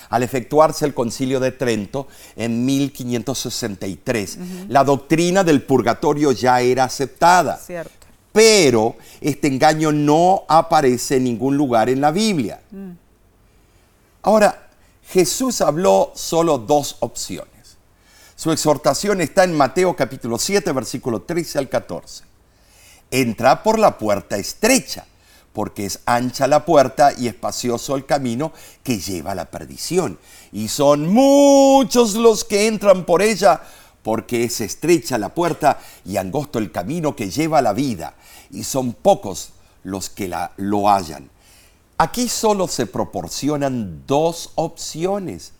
[0.09, 7.57] Al efectuarse el concilio de Trento en 1563, la doctrina del purgatorio ya era aceptada.
[7.57, 8.00] Cierto
[8.31, 12.61] pero este engaño no aparece en ningún lugar en la Biblia.
[12.71, 12.91] Mm.
[14.23, 14.69] Ahora,
[15.09, 17.77] Jesús habló solo dos opciones.
[18.35, 22.23] Su exhortación está en Mateo capítulo 7, versículo 13 al 14.
[23.11, 25.05] Entra por la puerta estrecha,
[25.53, 30.17] porque es ancha la puerta y espacioso el camino que lleva a la perdición.
[30.51, 33.61] Y son muchos los que entran por ella,
[34.01, 38.15] porque es estrecha la puerta y angosto el camino que lleva a la vida,
[38.51, 41.29] y son pocos los que la, lo hallan.
[41.97, 45.53] Aquí solo se proporcionan dos opciones.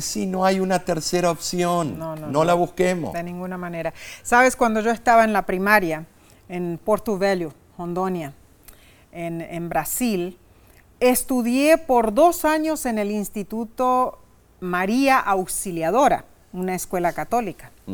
[0.00, 3.12] Si no hay una tercera opción, no, la busquemos.
[3.12, 3.92] De ninguna manera.
[4.22, 6.06] Sabes, cuando yo estaba en la primaria,
[6.48, 8.32] en Porto Velho, Hondonia,
[9.12, 10.38] en, en Brasil,
[11.00, 14.18] estudié por dos años en el Instituto
[14.60, 17.70] María Auxiliadora una escuela católica.
[17.86, 17.92] Mm.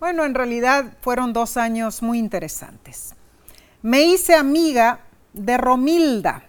[0.00, 3.14] Bueno, en realidad fueron dos años muy interesantes.
[3.82, 5.00] Me hice amiga
[5.32, 6.42] de Romilda.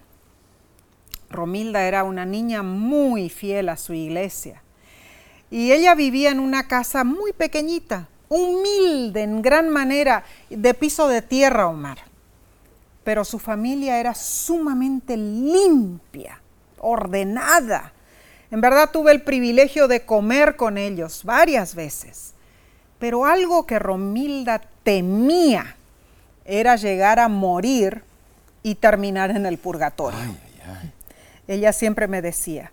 [1.29, 4.63] Romilda era una niña muy fiel a su iglesia.
[5.49, 11.21] Y ella vivía en una casa muy pequeñita, humilde en gran manera, de piso de
[11.21, 11.99] tierra, Omar.
[13.03, 16.41] Pero su familia era sumamente limpia,
[16.79, 17.93] ordenada
[18.51, 22.33] en verdad tuve el privilegio de comer con ellos varias veces,
[23.01, 25.75] pero algo que Romilda temía
[26.45, 28.03] era llegar a morir
[28.61, 30.19] y terminar en el purgatorio.
[31.47, 32.71] Ella siempre me decía,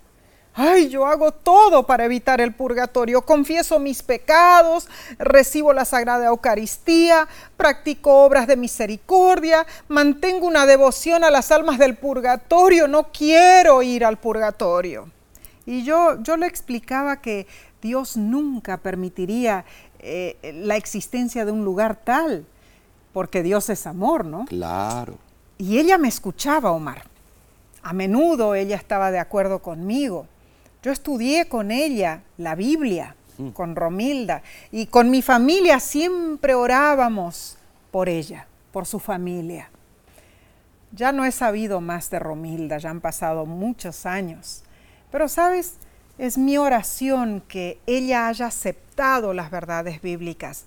[0.53, 4.87] ay, yo hago todo para evitar el purgatorio, confieso mis pecados,
[5.19, 7.27] recibo la Sagrada Eucaristía,
[7.57, 14.05] practico obras de misericordia, mantengo una devoción a las almas del purgatorio, no quiero ir
[14.05, 15.09] al purgatorio.
[15.65, 17.47] Y yo, yo le explicaba que
[17.81, 19.65] Dios nunca permitiría
[20.01, 22.47] eh, la existencia de un lugar tal,
[23.13, 24.45] porque Dios es amor, ¿no?
[24.47, 25.19] Claro.
[25.59, 27.03] Y ella me escuchaba, Omar.
[27.83, 30.27] A menudo ella estaba de acuerdo conmigo,
[30.83, 33.49] Yo estudié con ella la Biblia, mm.
[33.49, 37.59] con Romilda, y con mi familia siempre orábamos
[37.91, 39.71] por ella, por su familia.
[40.93, 44.63] Ya no he sabido más de Romilda, ya han pasado muchos años.
[45.11, 45.75] Pero sabes,
[46.19, 50.65] es mi oración que ella haya aceptado las verdades bíblicas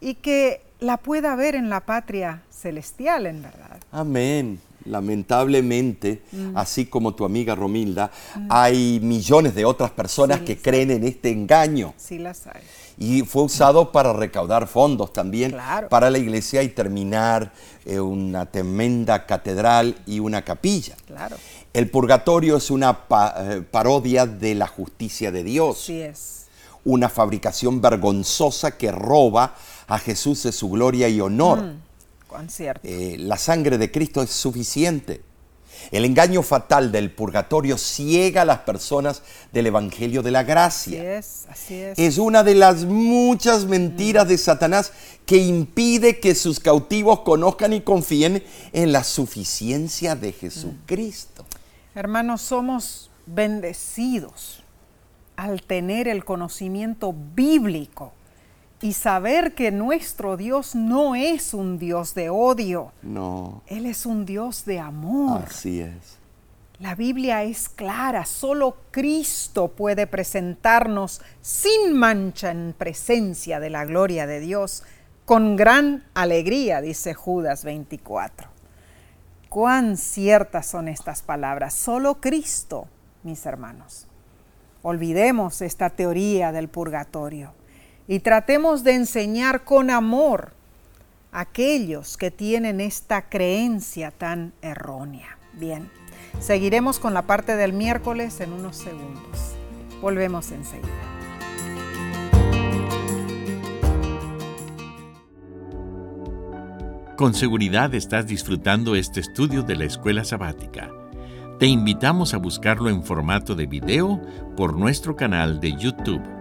[0.00, 3.78] y que la pueda ver en la patria celestial, en verdad.
[3.92, 4.60] Amén.
[4.88, 6.56] Lamentablemente, mm.
[6.56, 8.46] así como tu amiga Romilda, mm.
[8.50, 11.94] hay millones de otras personas que creen en este engaño.
[11.96, 12.62] Sí las hay.
[13.00, 15.56] Y fue usado para recaudar fondos también
[15.88, 17.52] para la iglesia y terminar
[17.84, 20.96] eh, una tremenda catedral y una capilla.
[21.06, 21.36] Claro.
[21.72, 23.04] El purgatorio es una
[23.38, 25.78] eh, parodia de la justicia de Dios.
[25.78, 26.46] Sí es.
[26.84, 29.54] Una fabricación vergonzosa que roba
[29.86, 31.62] a Jesús de su gloria y honor.
[31.62, 31.87] Mm.
[32.82, 35.22] Eh, la sangre de Cristo es suficiente.
[35.90, 39.22] El engaño fatal del purgatorio ciega a las personas
[39.52, 41.00] del Evangelio de la Gracia.
[41.00, 41.98] Así es, así es.
[41.98, 44.92] Es una de las muchas mentiras de Satanás
[45.24, 51.46] que impide que sus cautivos conozcan y confíen en la suficiencia de Jesucristo.
[51.94, 54.62] Hermanos, somos bendecidos
[55.36, 58.12] al tener el conocimiento bíblico
[58.80, 62.92] y saber que nuestro Dios no es un Dios de odio.
[63.02, 63.62] No.
[63.66, 65.42] Él es un Dios de amor.
[65.46, 66.18] Así es.
[66.78, 74.28] La Biblia es clara, solo Cristo puede presentarnos sin mancha en presencia de la gloria
[74.28, 74.84] de Dios,
[75.24, 78.48] con gran alegría, dice Judas 24.
[79.48, 82.86] Cuán ciertas son estas palabras, solo Cristo,
[83.24, 84.06] mis hermanos.
[84.82, 87.54] Olvidemos esta teoría del purgatorio
[88.08, 90.52] y tratemos de enseñar con amor
[91.30, 95.36] a aquellos que tienen esta creencia tan errónea.
[95.52, 95.90] Bien,
[96.40, 99.56] seguiremos con la parte del miércoles en unos segundos.
[100.00, 100.88] Volvemos enseguida.
[107.16, 110.90] Con seguridad estás disfrutando este estudio de la escuela sabática.
[111.58, 114.22] Te invitamos a buscarlo en formato de video
[114.56, 116.37] por nuestro canal de YouTube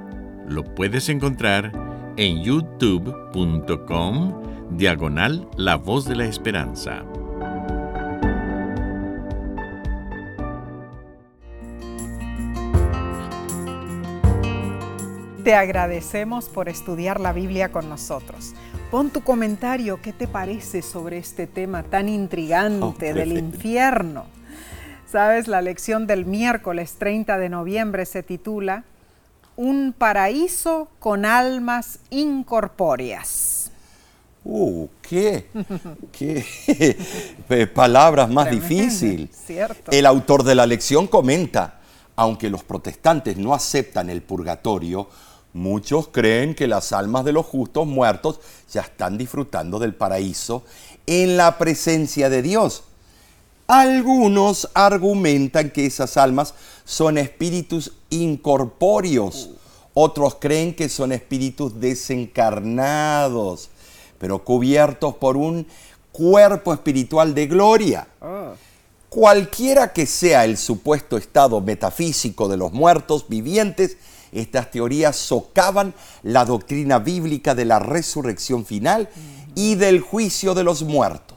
[0.48, 1.72] lo puedes encontrar
[2.16, 4.42] en youtube.com
[4.72, 7.04] diagonal La Voz de la Esperanza.
[15.44, 18.54] Te agradecemos por estudiar la Biblia con nosotros.
[18.92, 24.26] Pon tu comentario, ¿qué te parece sobre este tema tan intrigante del infierno?
[25.06, 28.84] Sabes, la lección del miércoles 30 de noviembre se titula
[29.58, 33.72] un paraíso con almas incorpóreas.
[34.46, 35.50] Uh, qué,
[36.14, 39.30] qué palabras más difíciles.
[39.92, 41.82] El autor de la lección comenta,
[42.16, 45.10] aunque los protestantes no aceptan el purgatorio,
[45.52, 48.40] muchos creen que las almas de los justos muertos
[48.72, 50.64] ya están disfrutando del paraíso
[51.08, 52.84] en la presencia de Dios.
[53.68, 56.54] Algunos argumentan que esas almas
[56.86, 59.50] son espíritus incorpóreos.
[59.94, 63.70] Otros creen que son espíritus desencarnados,
[64.20, 65.68] pero cubiertos por un
[66.14, 68.08] cuerpo espiritual de gloria.
[68.22, 68.54] Ah.
[69.10, 73.98] Cualquiera que sea el supuesto estado metafísico de los muertos vivientes,
[74.32, 75.94] estas teorías socavan
[76.24, 79.10] la doctrina bíblica de la resurrección final
[79.56, 81.37] y del juicio de los muertos.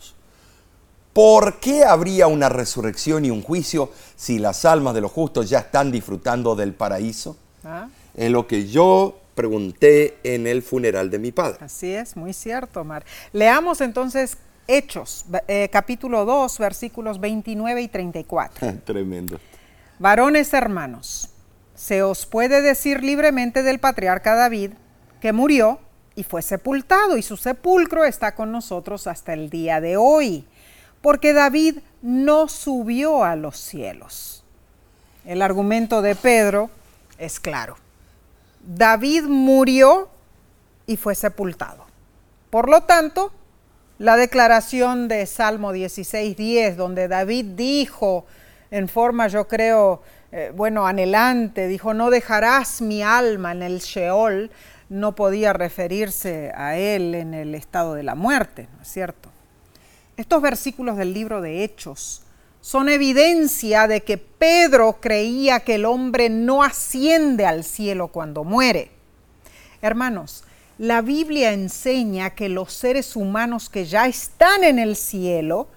[1.20, 5.58] ¿Por qué habría una resurrección y un juicio si las almas de los justos ya
[5.58, 7.36] están disfrutando del paraíso?
[7.62, 7.88] ¿Ah?
[8.14, 11.58] Es lo que yo pregunté en el funeral de mi padre.
[11.60, 13.04] Así es, muy cierto, Mar.
[13.34, 18.78] Leamos entonces Hechos, eh, capítulo 2, versículos 29 y 34.
[18.86, 19.38] Tremendo.
[19.98, 21.28] Varones hermanos,
[21.74, 24.70] se os puede decir libremente del patriarca David
[25.20, 25.80] que murió
[26.14, 30.46] y fue sepultado y su sepulcro está con nosotros hasta el día de hoy
[31.00, 34.44] porque David no subió a los cielos.
[35.24, 36.70] El argumento de Pedro
[37.18, 37.76] es claro.
[38.62, 40.08] David murió
[40.86, 41.86] y fue sepultado.
[42.50, 43.32] Por lo tanto,
[43.98, 48.26] la declaración de Salmo 16.10, donde David dijo
[48.70, 54.50] en forma, yo creo, eh, bueno, anhelante, dijo, no dejarás mi alma en el Sheol,
[54.88, 59.29] no podía referirse a él en el estado de la muerte, ¿no es cierto?
[60.20, 62.20] Estos versículos del libro de Hechos
[62.60, 68.90] son evidencia de que Pedro creía que el hombre no asciende al cielo cuando muere.
[69.80, 70.44] Hermanos,
[70.76, 75.68] la Biblia enseña que los seres humanos que ya están en el cielo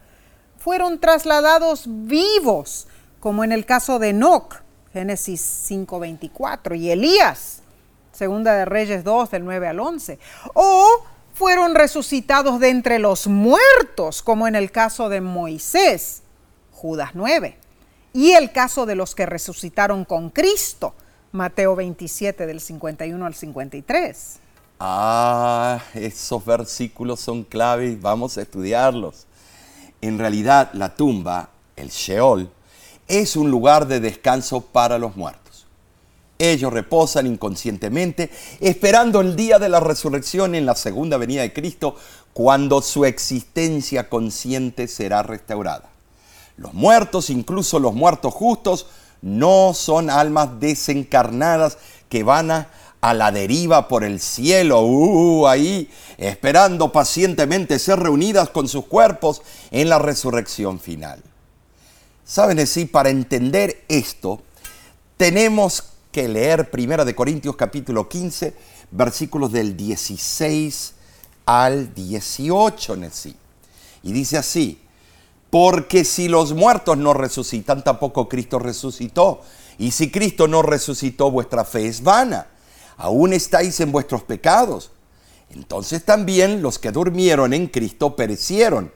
[0.57, 2.89] fueron trasladados vivos,
[3.21, 4.55] como en el caso de Enoch,
[4.91, 5.39] Génesis
[5.69, 7.61] 5:24, y Elías,
[8.11, 10.19] Segunda de Reyes 2, del 9 al 11.
[10.53, 16.21] O fueron resucitados de entre los muertos, como en el caso de Moisés,
[16.71, 17.57] Judas 9.
[18.13, 20.93] Y el caso de los que resucitaron con Cristo,
[21.31, 24.39] Mateo 27 del 51 al 53.
[24.79, 29.25] Ah, esos versículos son claves, vamos a estudiarlos.
[30.01, 32.51] En realidad, la tumba, el Sheol,
[33.07, 35.42] es un lugar de descanso para los muertos.
[36.51, 38.29] Ellos reposan inconscientemente,
[38.59, 41.95] esperando el día de la resurrección en la segunda venida de Cristo,
[42.33, 45.89] cuando su existencia consciente será restaurada.
[46.57, 48.87] Los muertos, incluso los muertos justos,
[49.21, 51.77] no son almas desencarnadas
[52.09, 52.67] que van a,
[53.01, 59.41] la deriva por el cielo, uh, ahí, esperando pacientemente ser reunidas con sus cuerpos
[59.71, 61.21] en la resurrección final.
[62.25, 64.41] Saben, sí, para entender esto,
[65.17, 68.53] tenemos que leer 1 de Corintios capítulo 15,
[68.91, 70.93] versículos del 16
[71.47, 73.35] al 18, sí.
[74.03, 74.79] Y dice así,
[75.49, 79.41] porque si los muertos no resucitan, tampoco Cristo resucitó.
[79.79, 82.45] Y si Cristo no resucitó, vuestra fe es vana.
[82.95, 84.91] Aún estáis en vuestros pecados.
[85.49, 88.91] Entonces también los que durmieron en Cristo perecieron.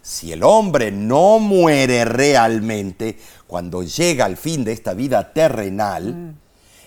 [0.00, 6.41] Si el hombre no muere realmente cuando llega al fin de esta vida terrenal, mm.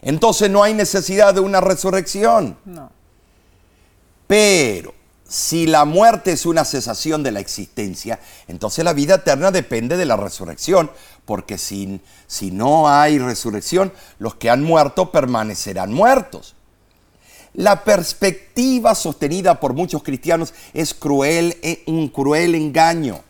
[0.05, 2.57] Entonces no hay necesidad de una resurrección.
[2.63, 2.91] No.
[4.27, 4.93] Pero
[5.27, 10.05] si la muerte es una cesación de la existencia, entonces la vida eterna depende de
[10.05, 10.91] la resurrección,
[11.25, 16.55] porque si, si no hay resurrección, los que han muerto permanecerán muertos.
[17.55, 23.21] La perspectiva sostenida por muchos cristianos es cruel, eh, un cruel engaño.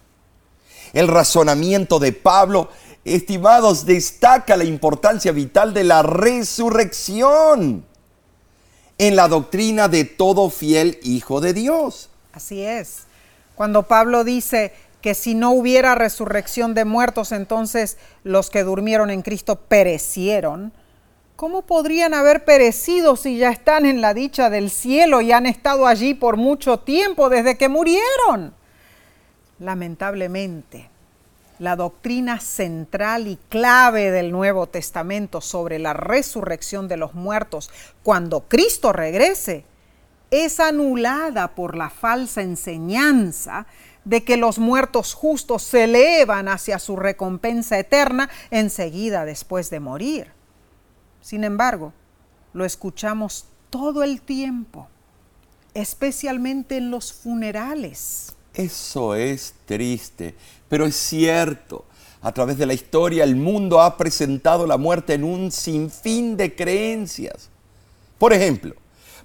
[0.91, 2.69] El razonamiento de Pablo,
[3.05, 7.85] estimados, destaca la importancia vital de la resurrección
[8.97, 12.09] en la doctrina de todo fiel hijo de Dios.
[12.33, 13.03] Así es.
[13.55, 19.21] Cuando Pablo dice que si no hubiera resurrección de muertos, entonces los que durmieron en
[19.21, 20.73] Cristo perecieron.
[21.35, 25.85] ¿Cómo podrían haber perecido si ya están en la dicha del cielo y han estado
[25.85, 28.55] allí por mucho tiempo desde que murieron?
[29.59, 30.89] Lamentablemente,
[31.59, 37.69] la doctrina central y clave del Nuevo Testamento sobre la resurrección de los muertos
[38.03, 39.65] cuando Cristo regrese
[40.31, 43.67] es anulada por la falsa enseñanza
[44.03, 50.31] de que los muertos justos se elevan hacia su recompensa eterna enseguida después de morir.
[51.21, 51.93] Sin embargo,
[52.53, 54.87] lo escuchamos todo el tiempo,
[55.73, 58.35] especialmente en los funerales.
[58.55, 60.33] Eso es triste,
[60.69, 61.85] pero es cierto.
[62.21, 66.55] A través de la historia el mundo ha presentado la muerte en un sinfín de
[66.55, 67.49] creencias.
[68.17, 68.73] Por ejemplo,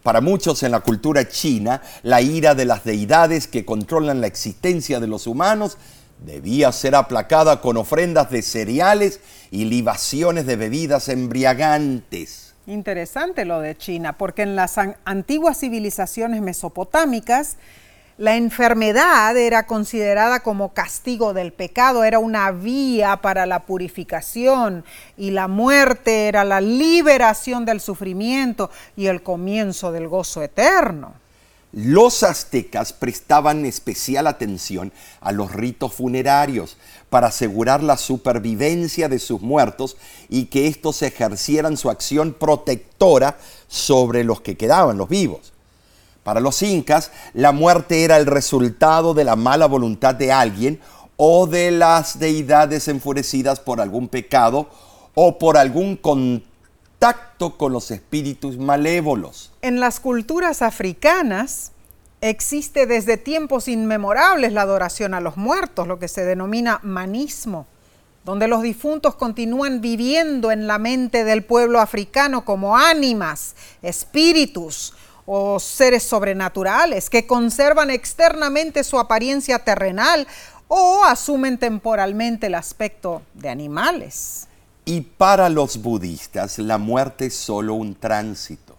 [0.03, 4.99] para muchos en la cultura china, la ira de las deidades que controlan la existencia
[4.99, 5.78] de los humanos
[6.24, 9.20] debía ser aplacada con ofrendas de cereales
[9.51, 12.55] y libaciones de bebidas embriagantes.
[12.66, 17.57] Interesante lo de China, porque en las antiguas civilizaciones mesopotámicas,
[18.20, 24.84] la enfermedad era considerada como castigo del pecado, era una vía para la purificación
[25.16, 31.14] y la muerte era la liberación del sufrimiento y el comienzo del gozo eterno.
[31.72, 34.92] Los aztecas prestaban especial atención
[35.22, 36.76] a los ritos funerarios
[37.08, 39.96] para asegurar la supervivencia de sus muertos
[40.28, 45.54] y que éstos ejercieran su acción protectora sobre los que quedaban, los vivos.
[46.22, 50.80] Para los incas, la muerte era el resultado de la mala voluntad de alguien
[51.16, 54.68] o de las deidades enfurecidas por algún pecado
[55.14, 59.50] o por algún contacto con los espíritus malévolos.
[59.62, 61.72] En las culturas africanas
[62.20, 67.66] existe desde tiempos inmemorables la adoración a los muertos, lo que se denomina manismo,
[68.24, 74.94] donde los difuntos continúan viviendo en la mente del pueblo africano como ánimas, espíritus,
[75.33, 80.26] o seres sobrenaturales que conservan externamente su apariencia terrenal
[80.66, 84.49] o asumen temporalmente el aspecto de animales.
[84.85, 88.74] Y para los budistas la muerte es solo un tránsito.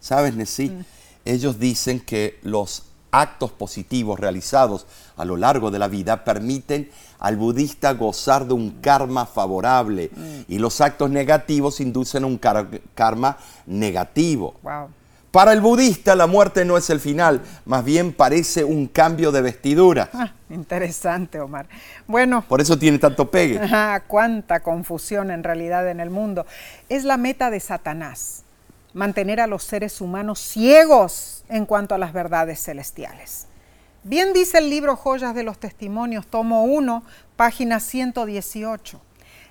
[0.00, 0.70] ¿Sabes, Nessie?
[0.70, 0.84] Mm.
[1.26, 4.86] Ellos dicen que los actos positivos realizados
[5.18, 10.40] a lo largo de la vida permiten al budista gozar de un karma favorable mm.
[10.48, 14.54] y los actos negativos inducen un karma negativo.
[14.62, 14.88] Wow.
[15.36, 19.42] Para el budista la muerte no es el final, más bien parece un cambio de
[19.42, 20.08] vestidura.
[20.14, 21.66] Ah, interesante, Omar.
[22.06, 22.42] Bueno.
[22.48, 23.60] Por eso tiene tanto pegue.
[23.70, 26.46] Ah, cuánta confusión en realidad en el mundo.
[26.88, 28.44] Es la meta de Satanás,
[28.94, 33.46] mantener a los seres humanos ciegos en cuanto a las verdades celestiales.
[34.04, 37.02] Bien dice el libro Joyas de los Testimonios, tomo 1,
[37.36, 39.02] página 118.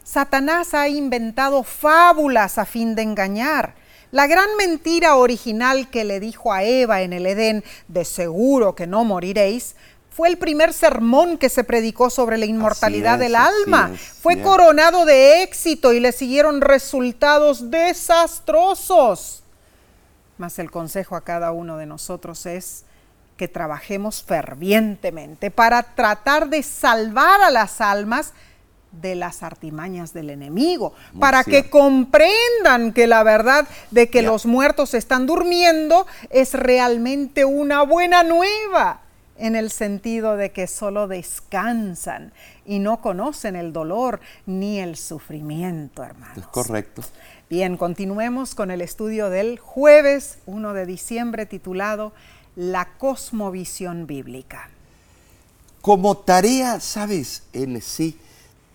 [0.03, 3.84] Satanás ha inventado fábulas a fin de engañar
[4.15, 8.87] la gran mentira original que le dijo a Eva en el Edén, de seguro que
[8.87, 9.75] no moriréis,
[10.09, 13.91] fue el primer sermón que se predicó sobre la inmortalidad del alma.
[14.21, 19.43] fue coronado de éxito y le siguieron resultados desastrosos.
[20.37, 22.85] Mas el consejo a cada uno de nosotros es
[23.35, 28.31] que trabajemos fervientemente para tratar de salvar a las almas
[29.01, 34.93] de las artimañas del enemigo, para que comprendan que la verdad de que los muertos
[34.93, 39.01] están durmiendo es realmente una buena nueva,
[39.37, 42.31] en el sentido de que solo descansan
[42.65, 46.37] y no conocen el dolor ni el sufrimiento, hermanos.
[46.37, 47.03] Es correcto.
[47.49, 52.13] Bien, continuemos con el estudio del jueves 1 de diciembre titulado
[52.55, 54.69] La cosmovisión bíblica.
[55.81, 57.43] Como tarea, ¿sabes?
[57.53, 58.17] En sí,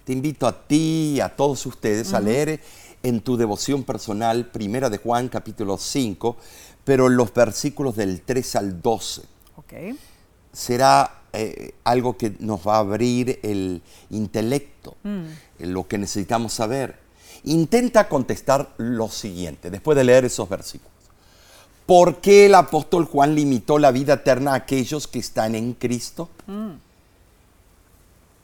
[0.04, 2.60] te invito a ti y a todos ustedes a leer
[3.02, 6.36] en tu devoción personal, primera de Juan, capítulo 5,
[6.84, 9.22] pero los versículos del 3 al 12.
[9.56, 9.98] Okay.
[10.52, 15.24] Será eh, algo que nos va a abrir el intelecto, mm.
[15.60, 16.98] lo que necesitamos saber.
[17.44, 20.90] Intenta contestar lo siguiente, después de leer esos versículos.
[21.86, 26.28] ¿Por qué el apóstol Juan limitó la vida eterna a aquellos que están en Cristo?
[26.46, 26.72] Mm.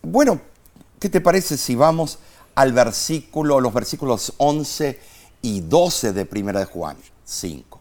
[0.02, 0.40] Bueno,
[1.06, 2.18] ¿Qué te parece si vamos
[2.56, 4.98] al versículo, los versículos 11
[5.40, 7.80] y 12 de 1 de Juan 5?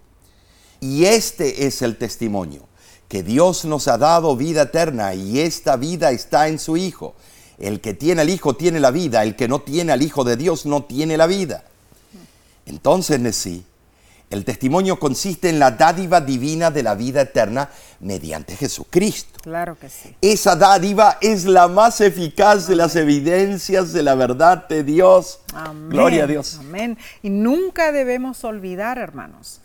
[0.82, 2.68] Y este es el testimonio,
[3.08, 7.16] que Dios nos ha dado vida eterna y esta vida está en su Hijo.
[7.58, 10.38] El que tiene al Hijo tiene la vida, el que no tiene al Hijo de
[10.38, 11.64] Dios no tiene la vida.
[12.68, 13.66] Entonces, Nesí,
[14.30, 17.70] el testimonio consiste en la dádiva divina de la vida eterna
[18.00, 19.40] mediante Jesucristo.
[19.42, 20.16] Claro que sí.
[20.22, 25.42] Esa dádiva es la más eficaz de las evidencias de la verdad de Dios.
[25.54, 25.90] Amén.
[25.90, 26.58] Gloria a Dios.
[26.60, 26.98] Amén.
[27.22, 29.62] Y nunca debemos olvidar, hermanos,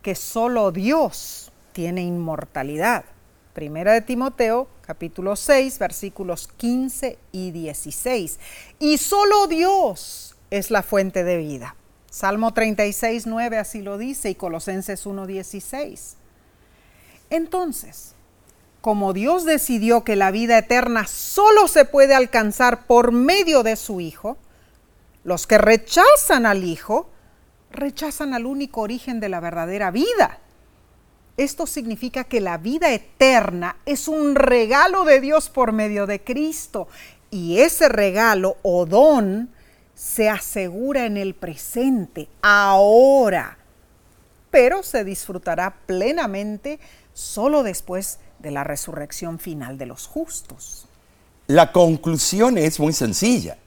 [0.00, 3.04] que solo Dios tiene inmortalidad.
[3.52, 8.38] Primera de Timoteo, capítulo 6, versículos 15 y 16.
[8.78, 11.74] Y solo Dios es la fuente de vida.
[12.14, 16.14] Salmo 36, 9 así lo dice y Colosenses 1, 16.
[17.28, 18.14] Entonces,
[18.80, 24.00] como Dios decidió que la vida eterna solo se puede alcanzar por medio de su
[24.00, 24.38] Hijo,
[25.24, 27.10] los que rechazan al Hijo
[27.72, 30.38] rechazan al único origen de la verdadera vida.
[31.36, 36.86] Esto significa que la vida eterna es un regalo de Dios por medio de Cristo
[37.32, 39.50] y ese regalo o don
[39.94, 43.58] se asegura en el presente, ahora,
[44.50, 46.78] pero se disfrutará plenamente
[47.12, 50.86] solo después de la resurrección final de los justos.
[51.46, 53.58] La conclusión es muy sencilla.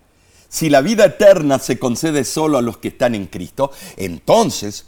[0.49, 4.85] Si la vida eterna se concede solo a los que están en Cristo, entonces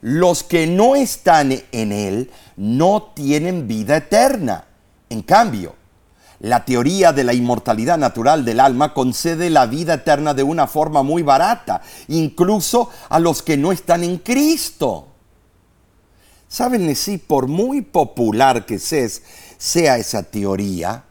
[0.00, 4.64] los que no están en Él no tienen vida eterna.
[5.08, 5.74] En cambio,
[6.40, 11.02] la teoría de la inmortalidad natural del alma concede la vida eterna de una forma
[11.02, 15.08] muy barata, incluso a los que no están en Cristo.
[16.46, 21.04] ¿Saben si por muy popular que sea esa teoría,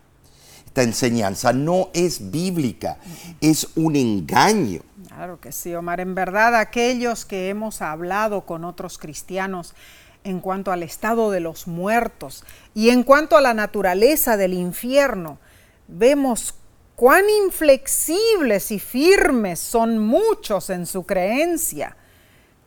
[0.66, 2.98] esta enseñanza no es bíblica,
[3.42, 4.82] es un engaño.
[5.08, 6.00] Claro que sí, Omar.
[6.00, 9.74] En verdad, aquellos que hemos hablado con otros cristianos
[10.28, 15.40] en cuanto al estado de los muertos y en cuanto a la naturaleza del infierno,
[15.88, 16.54] vemos
[16.96, 21.96] cuán inflexibles y firmes son muchos en su creencia.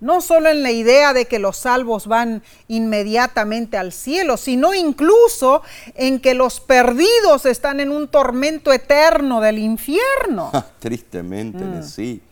[0.01, 5.63] No solo en la idea de que los salvos van inmediatamente al cielo, sino incluso
[5.95, 10.51] en que los perdidos están en un tormento eterno del infierno.
[10.79, 11.83] Tristemente, mm.
[11.83, 12.23] sí.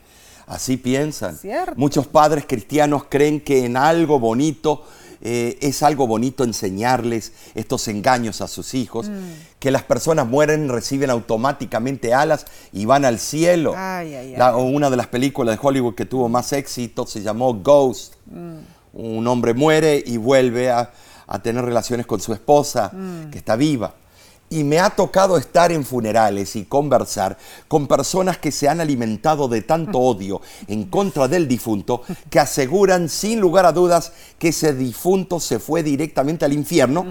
[0.48, 1.38] Así piensan.
[1.76, 4.82] Muchos padres cristianos creen que en algo bonito
[5.20, 9.12] eh, es algo bonito enseñarles estos engaños a sus hijos, mm.
[9.58, 13.72] que las personas mueren, reciben automáticamente alas y van al cielo.
[13.72, 18.14] una de las películas de Hollywood que tuvo más éxito se llamó Ghost.
[18.26, 18.58] Mm.
[18.94, 20.90] Un hombre muere y vuelve a,
[21.42, 23.30] tener relaciones con su esposa, mm.
[23.30, 23.94] que está viva.
[24.50, 27.36] Y me ha tocado estar en funerales y conversar
[27.68, 33.08] con personas que se han alimentado de tanto odio en contra del difunto que aseguran
[33.08, 37.06] sin lugar a dudas que ese difunto se fue directamente al infierno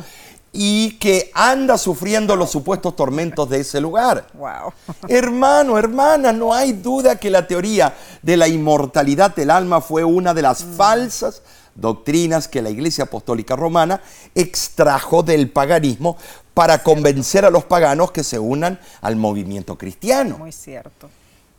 [0.60, 4.28] y que anda sufriendo los supuestos tormentos de ese lugar.
[4.34, 4.74] Wow.
[5.08, 10.34] Hermano, hermana, no hay duda que la teoría de la inmortalidad del alma fue una
[10.34, 11.44] de las falsas
[11.76, 14.02] doctrinas que la Iglesia Apostólica Romana
[14.34, 16.18] extrajo del paganismo
[16.58, 20.40] para convencer a los paganos que se unan al movimiento cristiano.
[20.40, 21.08] Muy cierto.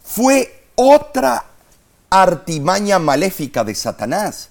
[0.02, 1.44] Fue otra
[2.10, 4.48] artimaña maléfica de Satanás.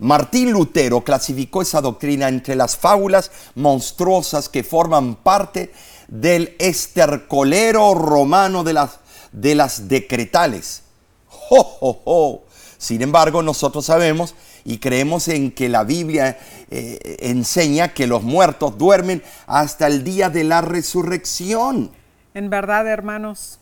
[0.00, 5.72] Martín Lutero clasificó esa doctrina entre las fábulas monstruosas que forman parte
[6.08, 8.98] del estercolero romano de las,
[9.30, 10.82] de las decretales.
[11.28, 12.42] ¡Jo,
[12.76, 14.34] Sin embargo, nosotros sabemos
[14.66, 16.38] y creemos en que la Biblia
[16.72, 21.92] eh, enseña que los muertos duermen hasta el día de la resurrección.
[22.34, 23.60] En verdad, hermanos,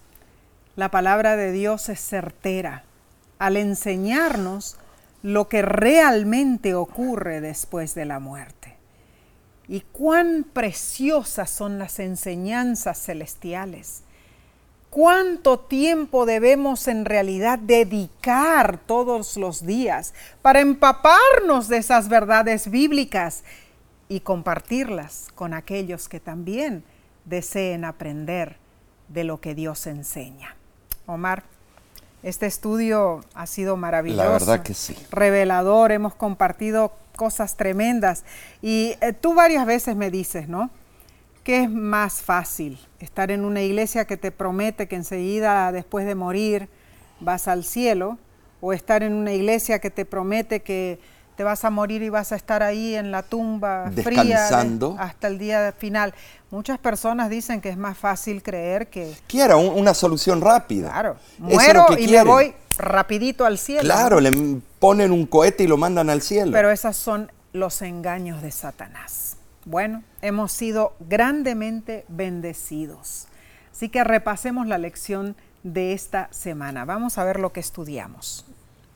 [0.76, 2.84] la palabra de Dios es certera
[3.38, 4.78] al enseñarnos
[5.22, 8.74] lo que realmente ocurre después de la muerte.
[9.68, 14.03] Y cuán preciosas son las enseñanzas celestiales
[14.94, 23.42] cuánto tiempo debemos en realidad dedicar todos los días para empaparnos de esas verdades bíblicas
[24.08, 26.84] y compartirlas con aquellos que también
[27.24, 28.56] deseen aprender
[29.08, 30.54] de lo que Dios enseña.
[31.06, 31.42] Omar,
[32.22, 34.22] este estudio ha sido maravilloso.
[34.22, 34.96] La verdad que sí.
[35.10, 38.22] Revelador, hemos compartido cosas tremendas
[38.62, 40.70] y eh, tú varias veces me dices, ¿no?
[41.44, 42.78] ¿Qué es más fácil?
[43.00, 46.70] ¿Estar en una iglesia que te promete que enseguida después de morir
[47.20, 48.16] vas al cielo?
[48.62, 50.98] ¿O estar en una iglesia que te promete que
[51.36, 54.48] te vas a morir y vas a estar ahí en la tumba fría
[54.98, 56.14] hasta el día final?
[56.50, 59.14] Muchas personas dicen que es más fácil creer que...
[59.26, 60.88] Quiera una solución rápida.
[60.88, 63.82] Claro, muero y me voy rapidito al cielo.
[63.82, 64.32] Claro, le
[64.78, 66.52] ponen un cohete y lo mandan al cielo.
[66.52, 69.33] Pero esos son los engaños de Satanás.
[69.64, 73.26] Bueno, hemos sido grandemente bendecidos.
[73.72, 76.84] Así que repasemos la lección de esta semana.
[76.84, 78.44] Vamos a ver lo que estudiamos.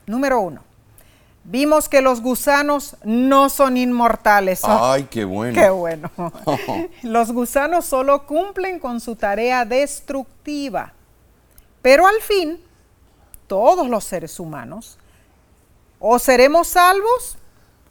[0.06, 0.62] Número uno.
[1.44, 4.60] Vimos que los gusanos no son inmortales.
[4.64, 5.54] Ay, qué bueno.
[5.60, 6.10] Qué bueno.
[7.02, 10.92] los gusanos solo cumplen con su tarea destructiva.
[11.80, 12.60] Pero al fin,
[13.46, 14.98] todos los seres humanos
[15.98, 17.38] o seremos salvos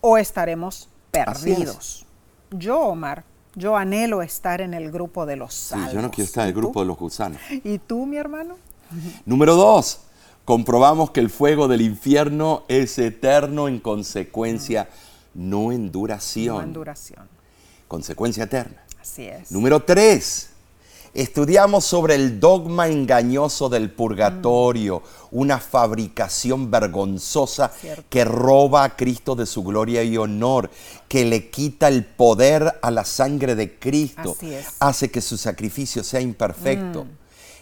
[0.02, 2.07] o estaremos perdidos.
[2.52, 3.24] Yo, Omar,
[3.56, 5.90] yo anhelo estar en el grupo de los salvos.
[5.90, 7.42] Sí, yo no quiero estar en el grupo de los gusanos.
[7.64, 8.56] ¿Y tú, mi hermano?
[9.26, 10.00] Número dos,
[10.46, 14.90] comprobamos que el fuego del infierno es eterno en consecuencia,
[15.34, 16.56] no en duración.
[16.56, 17.28] No en duración.
[17.88, 18.84] Consecuencia eterna.
[19.02, 19.52] Así es.
[19.52, 20.52] Número tres,
[21.18, 25.02] Estudiamos sobre el dogma engañoso del purgatorio,
[25.32, 27.72] una fabricación vergonzosa
[28.08, 30.70] que roba a Cristo de su gloria y honor,
[31.08, 34.38] que le quita el poder a la sangre de Cristo,
[34.80, 37.06] hace que su sacrificio sea imperfecto.
[37.06, 37.10] Mm.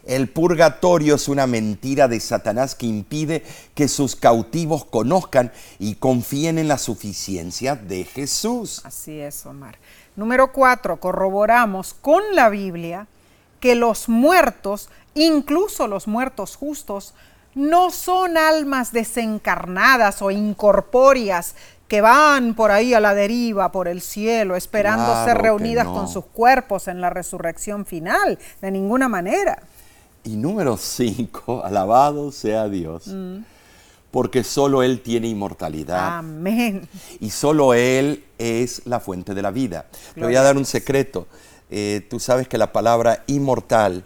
[0.04, 3.42] El purgatorio es una mentira de Satanás que impide
[3.74, 8.82] que sus cautivos conozcan y confíen en la suficiencia de Jesús.
[8.84, 9.78] Así es, Omar.
[10.18, 13.08] Número cuatro, corroboramos con la Biblia
[13.66, 17.16] que los muertos, incluso los muertos justos,
[17.56, 21.56] no son almas desencarnadas o incorpóreas
[21.88, 26.26] que van por ahí a la deriva por el cielo esperando ser reunidas con sus
[26.26, 29.64] cuerpos en la resurrección final, de ninguna manera.
[30.24, 33.08] Y número cinco, alabado sea Dios.
[33.08, 33.38] Mm.
[34.12, 36.20] Porque solo Él tiene inmortalidad.
[36.20, 36.88] Amén.
[37.20, 39.88] Y solo Él es la fuente de la vida.
[40.16, 41.26] Le voy a dar un secreto.
[41.70, 44.06] Eh, tú sabes que la palabra inmortal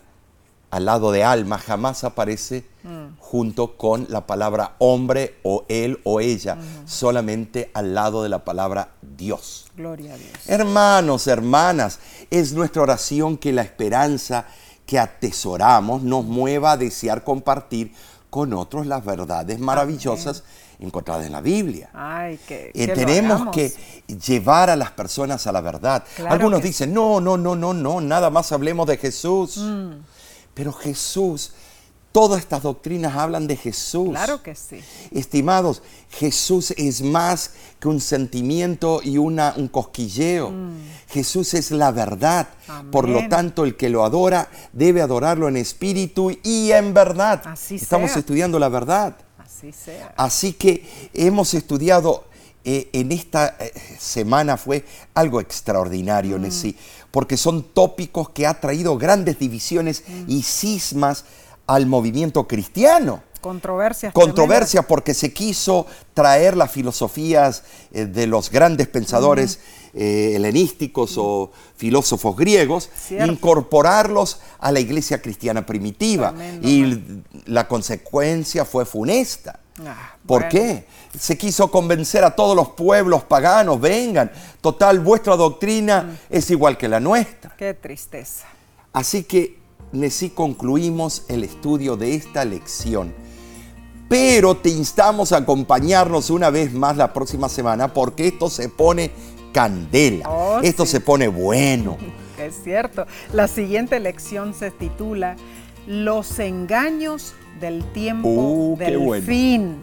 [0.71, 3.17] al lado de alma jamás aparece mm.
[3.19, 8.91] junto con la palabra hombre o él o ella, solamente al lado de la palabra
[9.01, 9.67] Dios.
[9.75, 10.31] Gloria a Dios.
[10.47, 11.99] Hermanos, hermanas,
[12.29, 14.45] es nuestra oración que la esperanza
[14.85, 17.93] que atesoramos nos mueva a desear compartir
[18.29, 20.43] con otros las verdades maravillosas
[20.79, 21.89] encontradas en la Biblia.
[21.93, 23.73] Ay, que, eh, tenemos que
[24.07, 26.03] llevar a las personas a la verdad.
[26.27, 29.57] Algunos dicen, no, no, no, no, no, nada más hablemos de Jesús.
[29.57, 29.91] Mm.
[30.53, 31.53] Pero Jesús,
[32.11, 34.09] todas estas doctrinas hablan de Jesús.
[34.09, 34.81] Claro que sí.
[35.11, 40.51] Estimados, Jesús es más que un sentimiento y una, un cosquilleo.
[40.51, 40.77] Mm.
[41.09, 42.47] Jesús es la verdad.
[42.91, 47.41] Por lo tanto, el que lo adora debe adorarlo en espíritu y en verdad.
[47.45, 49.15] Así Estamos estudiando la verdad.
[49.59, 50.13] Así sea.
[50.15, 52.23] Así que hemos estudiado
[52.63, 56.75] eh, en esta eh, semana fue algo extraordinario, Nessie,
[57.11, 61.25] porque son tópicos que ha traído grandes divisiones y cismas
[61.67, 63.23] al movimiento cristiano.
[63.41, 64.13] Controversias.
[64.13, 69.59] Controversias porque se quiso traer las filosofías eh, de los grandes pensadores
[69.93, 73.31] eh, helenísticos o filósofos griegos, Cierto.
[73.31, 76.33] incorporarlos a la iglesia cristiana primitiva.
[76.33, 79.59] Tremendo, y la consecuencia fue funesta.
[79.85, 80.49] Ah, ¿Por bueno.
[80.51, 80.85] qué?
[81.17, 84.31] Se quiso convencer a todos los pueblos paganos, vengan,
[84.61, 86.17] total, vuestra doctrina Mm.
[86.35, 87.55] es igual que la nuestra.
[87.57, 88.45] Qué tristeza.
[88.93, 89.57] Así que,
[89.91, 93.13] Nesí, concluimos el estudio de esta lección.
[94.07, 99.11] Pero te instamos a acompañarnos una vez más la próxima semana porque esto se pone
[99.53, 100.29] candela.
[100.29, 100.93] Oh, esto sí.
[100.93, 101.97] se pone bueno.
[102.39, 103.05] Es cierto.
[103.33, 105.35] La siguiente lección se titula
[105.87, 109.25] Los engaños del tiempo Uh, del bueno.
[109.25, 109.77] fin.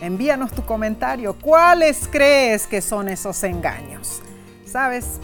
[0.00, 1.34] Envíanos tu comentario.
[1.34, 4.20] ¿Cuáles crees que son esos engaños?
[4.64, 5.18] Sabes,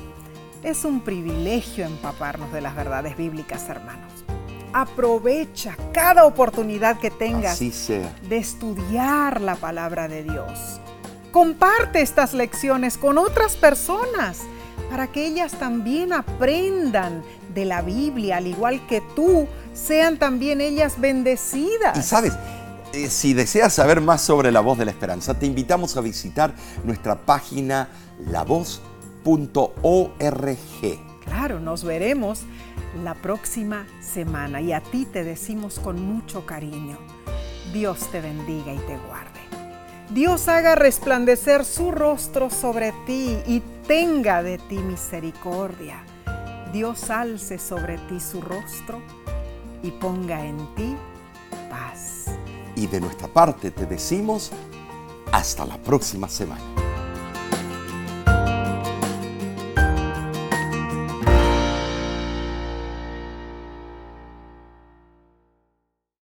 [0.62, 4.12] es un privilegio empaparnos de las verdades bíblicas, hermanos.
[4.72, 10.80] Aprovecha cada oportunidad que tengas de estudiar la palabra de Dios.
[11.32, 14.42] Comparte estas lecciones con otras personas
[14.90, 17.22] para que ellas también aprendan
[17.54, 19.46] de la Biblia, al igual que tú,
[19.76, 21.96] sean también ellas bendecidas.
[21.98, 22.32] Y sabes,
[22.92, 26.54] Eh, si deseas saber más sobre la voz de la esperanza, te invitamos a visitar
[26.84, 27.88] nuestra página
[28.30, 28.80] lavoz.org.
[31.24, 32.42] Claro, nos veremos
[33.04, 36.96] la próxima semana y a ti te decimos con mucho cariño,
[37.72, 39.40] Dios te bendiga y te guarde.
[40.10, 46.02] Dios haga resplandecer su rostro sobre ti y tenga de ti misericordia.
[46.72, 49.02] Dios alce sobre ti su rostro
[49.82, 50.96] y ponga en ti
[51.70, 52.26] paz.
[52.74, 54.52] Y de nuestra parte te decimos
[55.32, 56.86] hasta la próxima semana.